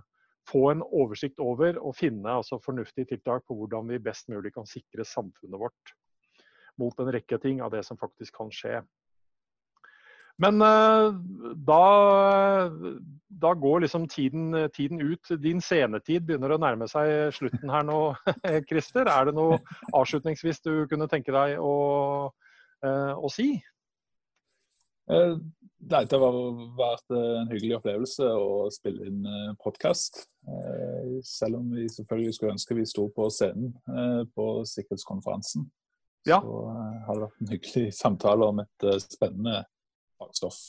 få 0.50 0.62
en 0.72 0.84
oversikt 0.84 1.40
over 1.42 1.78
og 1.78 1.96
finne 1.98 2.38
altså, 2.40 2.58
fornuftige 2.64 3.12
tiltak 3.12 3.46
på 3.46 3.56
hvordan 3.58 3.90
vi 3.92 4.02
best 4.02 4.30
mulig 4.32 4.54
kan 4.56 4.68
sikre 4.68 5.06
samfunnet 5.06 5.60
vårt 5.60 5.94
mot 6.80 6.96
en 7.02 7.12
rekke 7.12 7.38
ting 7.42 7.60
av 7.60 7.72
det 7.74 7.82
som 7.84 7.98
faktisk 8.00 8.38
kan 8.38 8.50
skje. 8.54 8.80
Men 10.40 10.62
uh, 10.64 11.12
da, 11.54 11.84
da, 13.28 13.54
går 13.54 13.84
liksom 13.84 14.08
tiden, 14.08 14.56
tiden, 14.74 15.00
ut. 15.00 15.32
Din 15.42 15.60
scenetid 15.60 16.24
begynner 16.26 16.54
å 16.54 16.60
nærme 16.60 16.88
seg 16.88 17.34
slutten 17.36 17.72
her 17.72 17.84
nå, 17.86 18.00
Christer. 18.70 19.10
Er 19.10 19.28
det 19.28 19.36
noe 19.36 19.60
avslutningsvis 19.92 20.62
du 20.64 20.74
kunne 20.90 21.08
tenke 21.12 21.34
deg 21.36 21.58
å, 21.60 21.74
uh, 22.86 23.12
å 23.20 23.32
si? 23.32 23.52
Uh, 25.10 25.34
nei, 25.90 26.04
det 26.08 26.20
har 26.22 26.38
vært 26.78 27.16
en 27.18 27.50
hyggelig 27.50 27.80
opplevelse 27.80 28.30
å 28.30 28.70
spille 28.72 29.10
inn 29.10 29.26
podkast. 29.60 30.22
Selv 31.26 31.58
om 31.58 31.74
vi 31.74 31.84
selvfølgelig 31.90 32.36
skulle 32.36 32.54
ønske 32.54 32.76
vi 32.78 32.86
sto 32.88 33.08
på 33.12 33.26
scenen 33.32 33.74
på 34.36 34.46
sikkerhetskonferansen. 34.70 35.66
Ja. 36.28 36.38
Så 36.44 36.62
har 37.06 37.16
det 37.16 37.26
vært 37.26 37.42
en 37.42 37.52
hyggelig 37.52 37.84
samtale 37.96 38.48
om 38.52 38.62
et 38.62 38.86
spennende 39.02 39.64
fagstoff. 40.20 40.60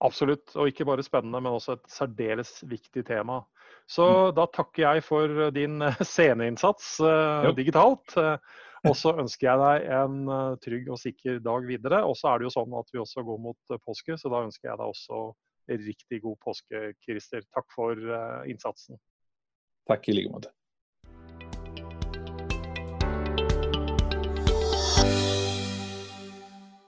Absolutt, 0.00 0.54
og 0.56 0.70
ikke 0.70 0.86
bare 0.88 1.04
spennende, 1.04 1.42
men 1.44 1.52
også 1.58 1.76
et 1.76 1.90
særdeles 1.92 2.54
viktig 2.68 3.02
tema. 3.04 3.42
Så 3.90 4.06
mm. 4.06 4.34
da 4.38 4.46
takker 4.48 4.82
jeg 4.86 5.04
for 5.04 5.50
din 5.52 5.82
eh, 5.84 5.98
sceneinnsats 6.12 6.94
uh, 7.04 7.50
digitalt. 7.56 8.16
Uh, 8.16 8.38
og 8.88 8.96
så 8.96 9.12
ønsker 9.20 9.50
jeg 9.50 9.60
deg 9.60 9.90
en 9.98 10.22
uh, 10.30 10.56
trygg 10.64 10.88
og 10.88 11.00
sikker 11.02 11.42
dag 11.44 11.68
videre. 11.68 12.00
Og 12.08 12.16
så 12.16 12.30
er 12.30 12.40
det 12.40 12.48
jo 12.48 12.54
sånn 12.56 12.78
at 12.80 12.88
vi 12.94 13.02
også 13.02 13.26
går 13.28 13.42
mot 13.44 13.76
påske, 13.84 14.16
så 14.16 14.32
da 14.32 14.40
ønsker 14.46 14.70
jeg 14.70 14.80
deg 14.80 14.94
også 14.94 15.26
riktig 15.84 16.22
god 16.24 16.40
påske, 16.48 16.86
Christer. 17.04 17.44
Takk 17.54 17.68
for 17.76 18.00
innsatsen. 18.48 18.98
Takk 19.86 20.08
i 20.10 20.16
like 20.16 20.32
måte. 20.32 20.50